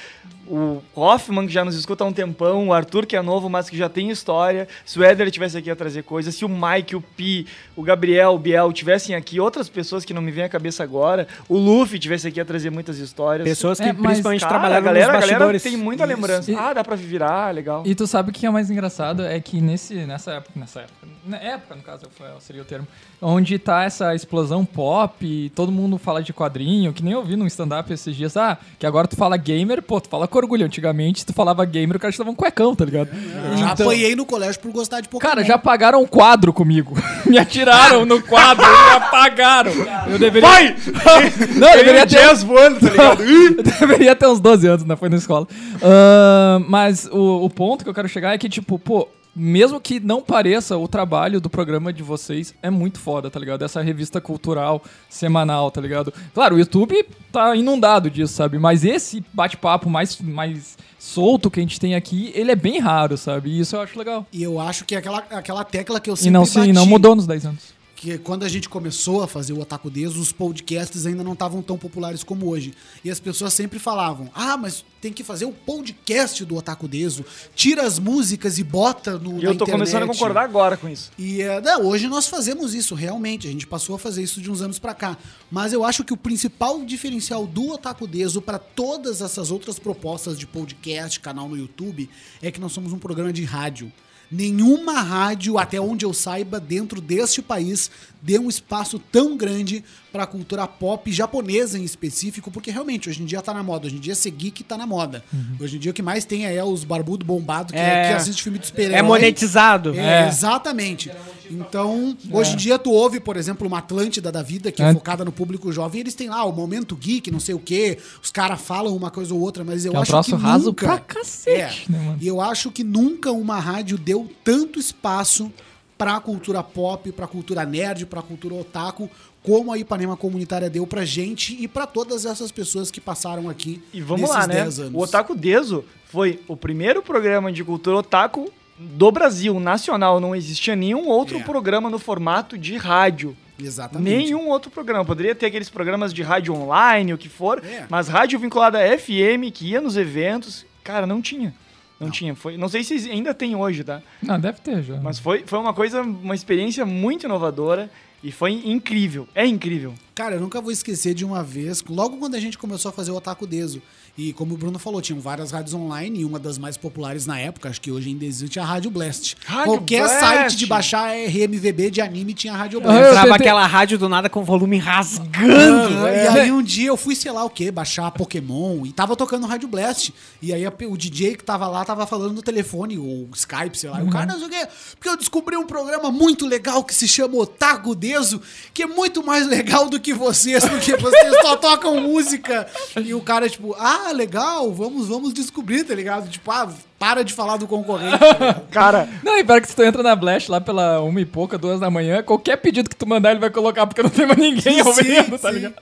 [0.54, 3.70] O Hoffman, que já nos escuta há um tempão, o Arthur, que é novo, mas
[3.70, 4.68] que já tem história.
[4.86, 8.34] Se o Éder tivesse aqui a trazer coisas, se o Mike, o Pi, o Gabriel,
[8.34, 11.97] o Biel tivessem aqui, outras pessoas que não me vêm à cabeça agora, o Luffy
[11.97, 13.47] tivesse aqui a trazer muitas histórias.
[13.47, 15.64] Pessoas que É, mas, principalmente Cara, trabalhavam a galera, nos a galera bastidores.
[15.64, 16.14] tem muita Isso.
[16.16, 16.52] lembrança.
[16.52, 17.84] E- Ah, dá pra virar, legal.
[17.86, 19.24] E tu sabe o que é mais engraçado?
[19.24, 22.08] É que nesse, nessa época, nessa época, na época, no caso,
[22.41, 22.86] seria o termo,
[23.22, 27.36] onde tá essa explosão pop, e todo mundo fala de quadrinho, que nem eu vi
[27.36, 30.65] num stand-up esses dias, ah, que agora tu fala gamer, pô, tu fala com orgulho.
[30.65, 33.09] Antigamente, tu falava gamer, o cara te dava um cuecão, tá ligado?
[33.57, 35.30] Já Então- apanhei no colégio por gostar de Pokémon.
[35.30, 36.95] Cara, já apagaram um quadro comigo.
[37.26, 39.72] Me atiraram no quadro, me apagaram.
[40.09, 40.49] Eu deveria.
[40.49, 40.76] Vai!
[41.55, 42.15] Não, eu deveria ter.
[42.15, 43.22] jazz voando, tá ligado?
[43.24, 44.95] Eu deveria ter uns 12 anos, né?
[44.95, 45.47] Foi na escola.
[45.82, 49.99] Ahn, mas o, o ponto que eu quero chegar é que, tipo, pô, mesmo que
[49.99, 53.63] não pareça, o trabalho do programa de vocês é muito foda, tá ligado?
[53.63, 56.13] Essa revista cultural semanal, tá ligado?
[56.34, 58.59] Claro, o YouTube tá inundado disso, sabe?
[58.59, 63.17] Mas esse bate-papo mais, mais solto que a gente tem aqui, ele é bem raro,
[63.17, 63.49] sabe?
[63.49, 64.25] E isso eu acho legal.
[64.32, 66.86] E eu acho que é aquela, aquela tecla que eu E sempre não, sim, não
[66.86, 67.80] mudou nos 10 anos.
[68.02, 71.62] Que quando a gente começou a fazer o Otaku Deus, os podcasts ainda não estavam
[71.62, 72.74] tão populares como hoje.
[73.06, 77.24] E as pessoas sempre falavam: "Ah, mas tem que fazer o podcast do Otaku Deso,
[77.56, 80.89] tira as músicas e bota no E eu tô começando a internet." concordar agora com
[80.89, 81.12] isso.
[81.16, 83.47] E é, não, hoje nós fazemos isso, realmente.
[83.47, 85.16] A gente passou a fazer isso de uns anos pra cá.
[85.52, 90.39] Mas eu acho que o principal diferencial do Otaku Deso para todas essas outras propostas
[90.39, 92.10] de podcast, canal no YouTube,
[92.41, 93.91] é que nós somos um programa de rádio.
[94.32, 100.26] Nenhuma rádio, até onde eu saiba, dentro deste país, deu um espaço tão grande pra
[100.28, 103.88] cultura pop japonesa em específico, porque realmente hoje em dia tá na moda.
[103.88, 105.24] Hoje em dia ser geek tá na moda.
[105.59, 108.09] Hoje em dia o que mais tem é os barbudo bombado que, É.
[108.09, 109.93] que assiste filme de super É monetizado.
[109.97, 110.28] é, É.
[110.28, 111.09] exatamente.
[111.49, 114.93] Então, hoje em dia tu ouve, por exemplo, uma Atlântida da vida, que é, É.
[114.93, 118.32] focada no público jovem, eles têm lá o momento geek, não sei o quê, os
[118.32, 120.66] caras falam uma coisa ou outra, mas eu Que é um acho troço que raso
[120.68, 120.86] nunca...
[120.88, 121.91] pra cacete, É.
[121.91, 122.18] né, mano?
[122.22, 125.51] E eu acho que nunca uma rádio deu tanto espaço
[125.97, 129.09] pra cultura pop, pra cultura nerd, pra cultura otaku,
[129.43, 133.81] como a Ipanema Comunitária deu pra gente e pra todas essas pessoas que passaram aqui
[133.93, 134.53] E vamos nesses lá, né?
[134.63, 134.93] 10 anos.
[134.93, 140.19] O Otaku Deso foi o primeiro programa de cultura otaku do Brasil, nacional.
[140.19, 141.43] Não existia nenhum outro É.
[141.43, 143.35] programa no formato de rádio.
[143.59, 144.15] Exatamente.
[144.15, 145.05] Nenhum outro programa.
[145.05, 147.85] Poderia ter aqueles programas de rádio online, o que for, É.
[147.89, 151.53] mas rádio vinculada a FM, que ia nos eventos, cara, não tinha.
[151.99, 152.33] Não, tinha.
[152.33, 154.01] Foi, não sei se ainda tem hoje, tá?
[154.23, 154.95] Não, deve ter já.
[154.99, 157.91] Mas foi, foi uma coisa, uma experiência muito inovadora
[158.24, 159.28] e foi incrível.
[159.34, 159.93] É incrível.
[160.13, 163.11] Cara, eu nunca vou esquecer de uma vez, logo quando a gente começou a fazer
[163.11, 163.82] o Otaku Deso.
[164.18, 167.39] E como o Bruno falou, tinham várias rádios online e uma das mais populares na
[167.39, 169.36] época, acho que hoje ainda existe, é a Rádio Blast.
[169.45, 170.20] Rádio Qualquer Blast!
[170.20, 172.99] site de baixar RMVB de anime tinha a Rádio Ah, Blast.
[173.01, 176.07] eu Entrava tentei- aquela rádio do nada com volume rasgando.
[176.07, 176.26] É.
[176.26, 179.47] E aí um dia eu fui, sei lá o que, baixar Pokémon e tava tocando
[179.47, 180.14] Rádio Blast.
[180.41, 183.89] E aí a- o DJ que tava lá tava falando no telefone, ou Skype, sei
[183.89, 183.99] lá.
[183.99, 184.09] E o Uhum.
[184.12, 184.68] cara, não sei o quê.
[184.95, 188.41] Porque eu descobri um programa muito legal que se chama Otaku Deso,
[188.74, 192.68] que é muito mais legal do que vocês, porque vocês só tocam música.
[193.03, 196.28] E o cara, tipo, ah, legal, vamos, vamos descobrir, tá ligado?
[196.30, 198.18] Tipo, ah, para de falar do concorrente.
[198.18, 198.62] tá?
[198.72, 201.58] Cara, Não, e pior que se tu entra na Blast lá pela uma e pouca,
[201.58, 204.39] duas da manhã, qualquer pedido que tu mandar ele vai colocar, porque não tem mais
[204.39, 205.76] ninguém Sim, ouvindo, tá ligado?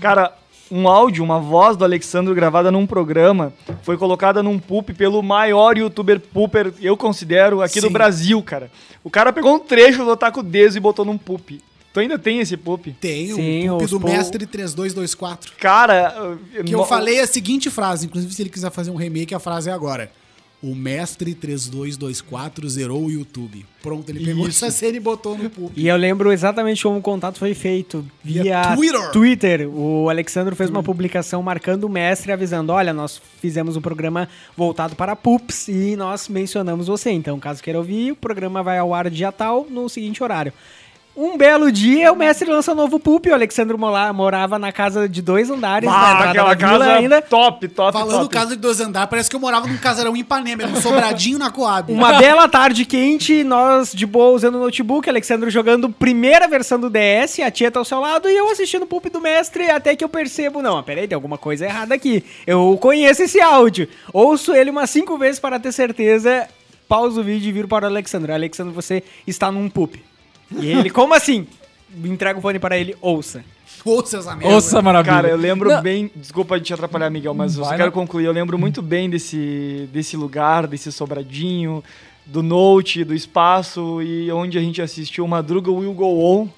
[0.00, 0.32] Cara,
[0.70, 3.52] um áudio, uma voz do Alexandro gravada num programa
[3.82, 7.92] foi colocada num poop pelo maior youtuber pooper, eu considero, aqui do Sim.
[7.92, 8.70] Brasil, cara.
[9.02, 11.60] O cara pegou um trecho do Otaku Deso e botou num poop.
[11.92, 12.92] Tu ainda tem esse poop?
[13.00, 15.52] Tem Sim, o Pup os do po- Mestre 3224.
[15.58, 19.40] Cara, Que eu falei a seguinte frase, inclusive se ele quiser fazer um remake, a
[19.40, 20.10] frase é agora.
[20.62, 23.64] O mestre 3224 zerou o YouTube.
[23.82, 25.72] Pronto, ele pegou essa cena e botou no público.
[25.80, 28.04] E eu lembro exatamente como o contato foi feito.
[28.22, 29.10] Via, Via Twitter.
[29.10, 29.68] Twitter.
[29.70, 34.94] O Alexandre fez uma publicação marcando o mestre, avisando: olha, nós fizemos um programa voltado
[34.94, 37.10] para pups e nós mencionamos você.
[37.10, 40.52] Então, caso queira ouvir, o programa vai ao ar dia tal, no seguinte horário.
[41.16, 43.26] Um belo dia, o mestre lança um novo pup.
[43.28, 47.20] O Alexandre Mola- morava na casa de dois andares, na Ah, da vila casa ainda.
[47.20, 48.34] top, top, Falando top.
[48.34, 51.36] casa de dois andares, parece que eu morava num casarão em Ipanema, era um sobradinho
[51.38, 51.92] na Coab.
[51.92, 56.88] Uma bela tarde quente, nós de boa usando o notebook, Alexandre jogando primeira versão do
[56.88, 59.94] DS, a tia tá ao seu lado e eu assistindo o pulp do mestre até
[59.96, 62.24] que eu percebo, não, peraí, tem alguma coisa errada aqui.
[62.46, 63.88] Eu conheço esse áudio.
[64.12, 66.48] Ouço ele umas cinco vezes para ter certeza,
[66.88, 68.32] pauso o vídeo e viro para o Alexandre.
[68.32, 69.96] Alexandre, você está num pup.
[70.58, 71.46] E ele, como assim?
[72.04, 73.44] Entrega o fone para ele, ouça.
[73.84, 74.54] Ouça essa merda.
[74.54, 75.14] Ouça, maravilha.
[75.14, 75.82] Cara, eu lembro Não.
[75.82, 76.10] bem.
[76.14, 78.26] Desculpa te atrapalhar, Miguel, mas eu só Vai quero concluir.
[78.26, 81.82] Eu lembro muito bem desse, desse lugar, desse sobradinho,
[82.26, 86.48] do Note, do espaço e onde a gente assistiu Madruga Will Go On.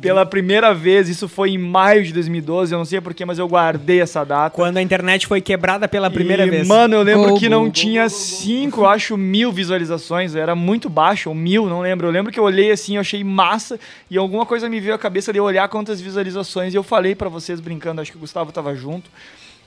[0.00, 1.08] Pela primeira vez.
[1.08, 2.72] Isso foi em maio de 2012.
[2.72, 4.54] Eu não sei porquê, mas eu guardei essa data.
[4.54, 6.66] Quando a internet foi quebrada pela primeira E, vez.
[6.66, 10.34] Mano, eu lembro Go, que go, não go, tinha cinco, eu acho, mil visualizações.
[10.34, 12.06] Era muito baixo, ou mil, não lembro.
[12.06, 13.78] Eu lembro que eu olhei assim, eu achei massa.
[14.10, 16.74] E alguma coisa me veio à cabeça de eu olhar quantas visualizações.
[16.74, 19.10] E eu falei pra vocês brincando, acho que o Gustavo tava junto.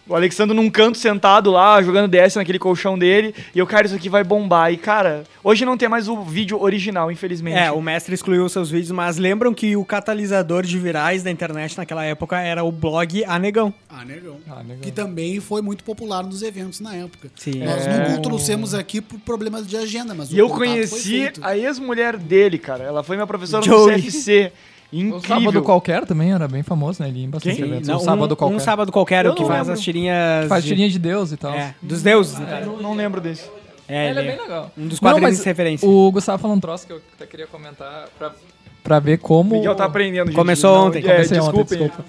[0.05, 3.33] O Alexandre num canto sentado lá, jogando DS naquele colchão dele.
[3.55, 4.71] E eu, cara, isso aqui vai bombar.
[4.73, 7.57] E, cara, hoje não tem mais o vídeo original, infelizmente.
[7.57, 11.77] É, o mestre excluiu seus vídeos, mas lembram que o catalisador de virais da internet
[11.77, 13.73] naquela época era o blog Anegão.
[13.89, 14.37] Ah, negão.
[14.49, 14.77] Ah, legal.
[14.81, 17.29] Que também foi muito popular nos eventos na época.
[17.37, 17.63] Sim.
[17.63, 18.09] Nós É.
[18.09, 21.39] não trouxemos aqui por problemas de agenda, mas E o eu contato foi conheci feito.
[21.45, 22.83] a ex-mulher dele, cara.
[22.83, 23.95] Ela foi minha professora Joey.
[23.95, 24.51] no CFC.
[24.93, 25.21] Incrível.
[25.21, 27.09] Sábado Qualquer também era bem famoso, né?
[27.09, 27.65] Ele ia em bastante Quem?
[27.65, 27.87] eventos.
[27.89, 28.55] Não, o Sábado um, Qualquer.
[28.55, 29.73] um sábado qualquer, o que não faz lembro.
[29.73, 30.47] as tirinhas.
[30.47, 31.53] Faz de- tirinha de Deus e tal.
[31.53, 32.37] É, dos deuses.
[32.37, 32.65] no Eu caso.
[32.67, 33.49] não, não lembro desse.
[33.87, 34.71] É, ele é ele bem legal.
[34.77, 35.89] Um dos Não, quadrinhos mas de referência.
[35.89, 38.31] O Gustavo falou um troço que eu até queria comentar pra,
[38.83, 39.55] pra ver como...
[39.55, 40.35] Miguel tá aprendendo, gente.
[40.35, 40.99] Começou Não, ontem.
[40.99, 42.05] É, Comecei ontem, desculpa.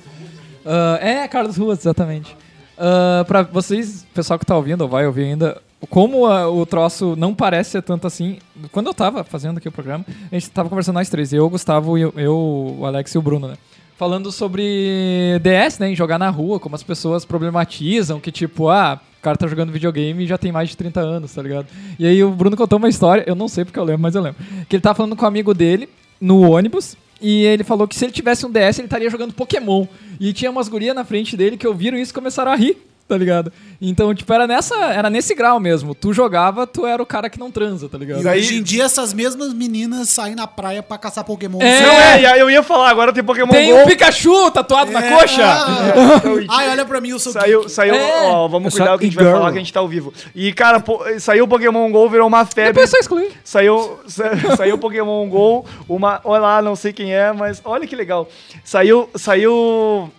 [0.65, 2.37] Ah, é, Carlos Ruas, exatamente.
[2.79, 5.61] Ah, pra vocês, pessoal que tá ouvindo ou vai ouvir ainda,
[5.91, 8.39] como ah, o troço não parece ser tanto assim.
[8.71, 11.51] Quando eu tava fazendo aqui o programa, a gente tava conversando nós três, eu, o
[11.51, 13.55] Gustavo, eu, eu, o Alex e o Bruno, né?
[13.97, 15.91] Falando sobre DS, né?
[15.91, 19.73] Em jogar na rua, como as pessoas problematizam, que tipo, ah, o cara tá jogando
[19.73, 21.67] videogame e já tem mais de 30 anos, tá ligado?
[21.99, 24.23] E aí o Bruno contou uma história, eu não sei porque eu lembro, mas eu
[24.23, 24.45] lembro.
[24.69, 25.89] Que ele tava falando com um amigo dele
[26.21, 26.97] no ônibus.
[27.21, 29.87] E ele falou que se ele tivesse um DS, ele estaria jogando Pokémon.
[30.21, 32.77] E tinha umas gurias na frente dele que ouviram isso e começaram a rir,
[33.07, 33.53] tá ligado?
[33.81, 35.95] Então, tipo, era, nessa, era nesse grau mesmo.
[35.95, 38.23] Tu jogava, tu era o cara que não transa, tá ligado?
[38.23, 41.61] E hoje em dia essas mesmas meninas saem na praia pra caçar Pokémon.
[41.61, 41.81] É.
[41.83, 43.81] Não é, e aí eu ia falar, agora tem Pokémon Tem GO.
[43.83, 45.43] um Pikachu tatuado na É, coxa!
[45.45, 46.23] ah,
[46.57, 48.23] Ai, olha pra mim, eu sou Saiu, saiu, É.
[48.31, 49.39] ó, vamos Eu cuidar o que a gente vai e-girl.
[49.39, 50.13] falar, que a gente tá ao vivo.
[50.35, 52.73] E, cara, pô, saiu o Pokémon GO, virou uma febre.
[52.73, 53.31] Depois é excluir.
[53.45, 57.87] Saiu, sa- saiu o Pokémon GO, uma, olha lá, não sei quem é, mas olha
[57.87, 58.29] que legal.
[58.65, 60.11] Saiu, saiu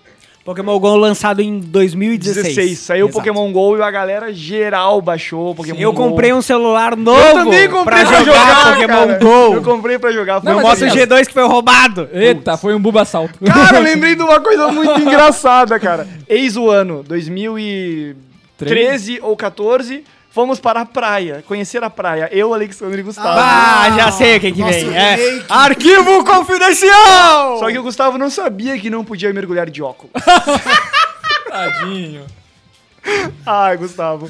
[0.45, 2.55] Pokémon GO lançado em 2016.
[2.55, 3.11] 16, saiu o.
[3.11, 5.97] Pokémon GO e a galera geral baixou o Pokémon Eu GO.
[6.03, 9.19] comprei um celular novo Eu também comprei pra jogar, Pokémon cara.
[9.19, 9.53] GO.
[9.55, 10.43] Eu comprei pra jogar.
[10.43, 12.07] Meu foi Moto uma- G2 que foi roubado.
[12.13, 13.33] Eita, foi um buba assalto.
[13.43, 16.07] Cara, eu lembrei de uma coisa muito engraçada, cara.
[16.29, 20.03] Eis o ano, 2013 ou 14,
[20.35, 22.27] fomos para a praia, conhecer a praia.
[22.29, 23.29] Eu, Alexandre e Gustavo.
[23.41, 24.93] Ah, já sei o que vem.
[24.93, 25.41] É.
[25.47, 27.57] Arquivo confidencial!
[27.57, 30.11] Só que o Gustavo não sabia que não podia mergulhar de óculos.
[31.49, 32.25] Tadinho.
[33.45, 34.29] Ai, Gustavo.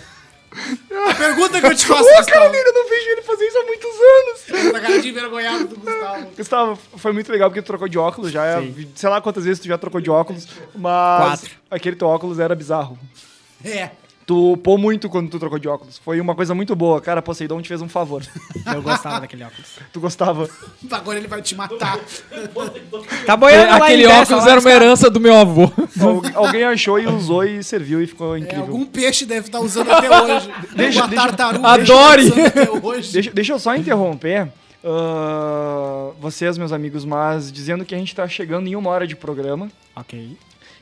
[1.10, 2.56] A pergunta que eu te faço, Ô, Gustavo.
[2.56, 4.68] eu não vejo ele fazer isso há muitos anos.
[4.68, 6.28] Essa cara de envergonhado do Gustavo.
[6.38, 8.46] Gustavo, foi muito legal porque tu trocou de óculos já.
[8.46, 8.64] é-
[8.96, 11.50] sei lá quantas vezes tu já trocou de óculos, mas Quatro.
[11.72, 12.98] aquele teu óculos era bizarro.
[13.66, 13.90] É.
[14.26, 16.00] Tu pô muito quando tu trocou de óculos.
[16.00, 17.00] Foi uma coisa muito boa.
[17.00, 18.24] Cara, Poseidon te fez um favor.
[18.74, 19.78] Eu gostava daquele óculos.
[19.94, 20.50] tu gostava.
[20.90, 22.00] Agora ele vai te matar.
[23.26, 25.72] Tá boiando lá Aquele em óculos era uma herança do meu avô.
[26.00, 28.62] Al- alguém achou e usou e serviu e ficou É, incrível.
[28.64, 30.50] algum peixe deve estar usando até hoje.
[30.76, 32.30] Deixa- Uma deixa- tartaruga Adore!
[32.32, 33.14] deve estar usando até hoje.
[33.14, 34.48] Deixa, deixa eu só interromper
[34.84, 39.16] ah, vocês, meus amigos, mas dizendo que a gente tá chegando em uma hora de
[39.16, 39.70] programa.
[39.96, 40.36] Ok.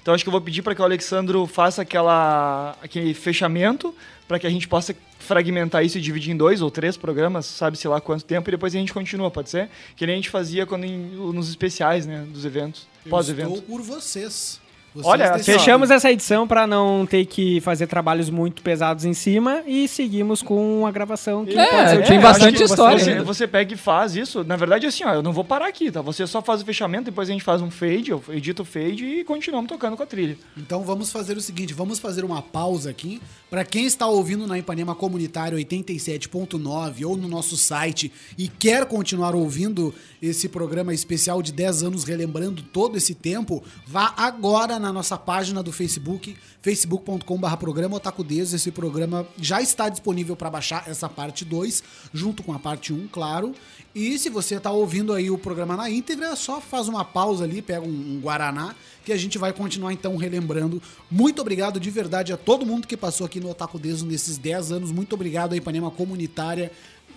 [0.03, 3.95] Então acho que eu vou pedir para que o Alexandro faça aquela, aquele fechamento
[4.27, 7.87] para que a gente possa fragmentar isso e dividir em dois ou três programas, sabe-se
[7.87, 9.69] lá quanto tempo, e depois a gente continua, pode ser?
[9.95, 13.59] Que nem a gente fazia quando em- nos especiais, né, dos eventos, pós-eventos.
[13.59, 14.59] estou por vocês.
[14.93, 15.59] Vocês Olha, decidem.
[15.59, 20.41] Fechamos essa edição pra não ter que fazer trabalhos muito pesados em cima e seguimos
[20.43, 22.21] com a gravação que É, pode ser tem utilizada.
[22.21, 23.23] bastante história Você, ainda.
[23.23, 24.43] você pega e faz isso.
[24.43, 26.01] Na verdade, assim, ó, eu não vou parar aqui, tá?
[26.01, 29.03] Você só faz o fechamento, depois a gente faz um fade, eu edito o fade
[29.05, 30.37] e continuamos tocando com a trilha.
[30.55, 33.21] Então vamos fazer o seguinte, vamos fazer uma pausa aqui.
[33.49, 39.35] Para quem está ouvindo na Ipanema Comunitário 87.9 ou no nosso site e quer continuar
[39.35, 45.17] ouvindo esse programa especial de 10 anos relembrando todo esse tempo, vá agora na nossa
[45.17, 48.55] página do Facebook, facebook.com.br programa Otakudeso.
[48.55, 51.81] Esse programa já está disponível para baixar essa parte 2,
[52.13, 53.55] junto com a parte 1, claro.
[53.95, 57.61] E se você está ouvindo aí o programa na íntegra, só faz uma pausa ali,
[57.61, 58.75] pega um, um Guaraná,
[59.05, 60.81] que a gente vai continuar então relembrando.
[61.09, 64.73] Muito obrigado de verdade a todo mundo que passou aqui no Otaku Deso nesses 10
[64.73, 64.91] anos.
[64.91, 66.71] Muito obrigado à Ipanema Comunitária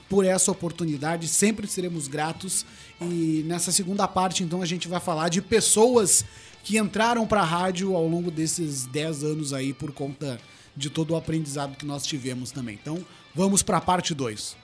[0.08, 1.28] por essa oportunidade.
[1.28, 2.64] Sempre seremos gratos.
[3.00, 6.24] E nessa segunda parte, então, a gente vai falar de pessoas
[6.66, 10.36] que entraram para a rádio ao longo desses 10 anos aí por conta
[10.76, 12.76] de todo o aprendizado que nós tivemos também.
[12.82, 14.56] Então, vamos para a parte 2.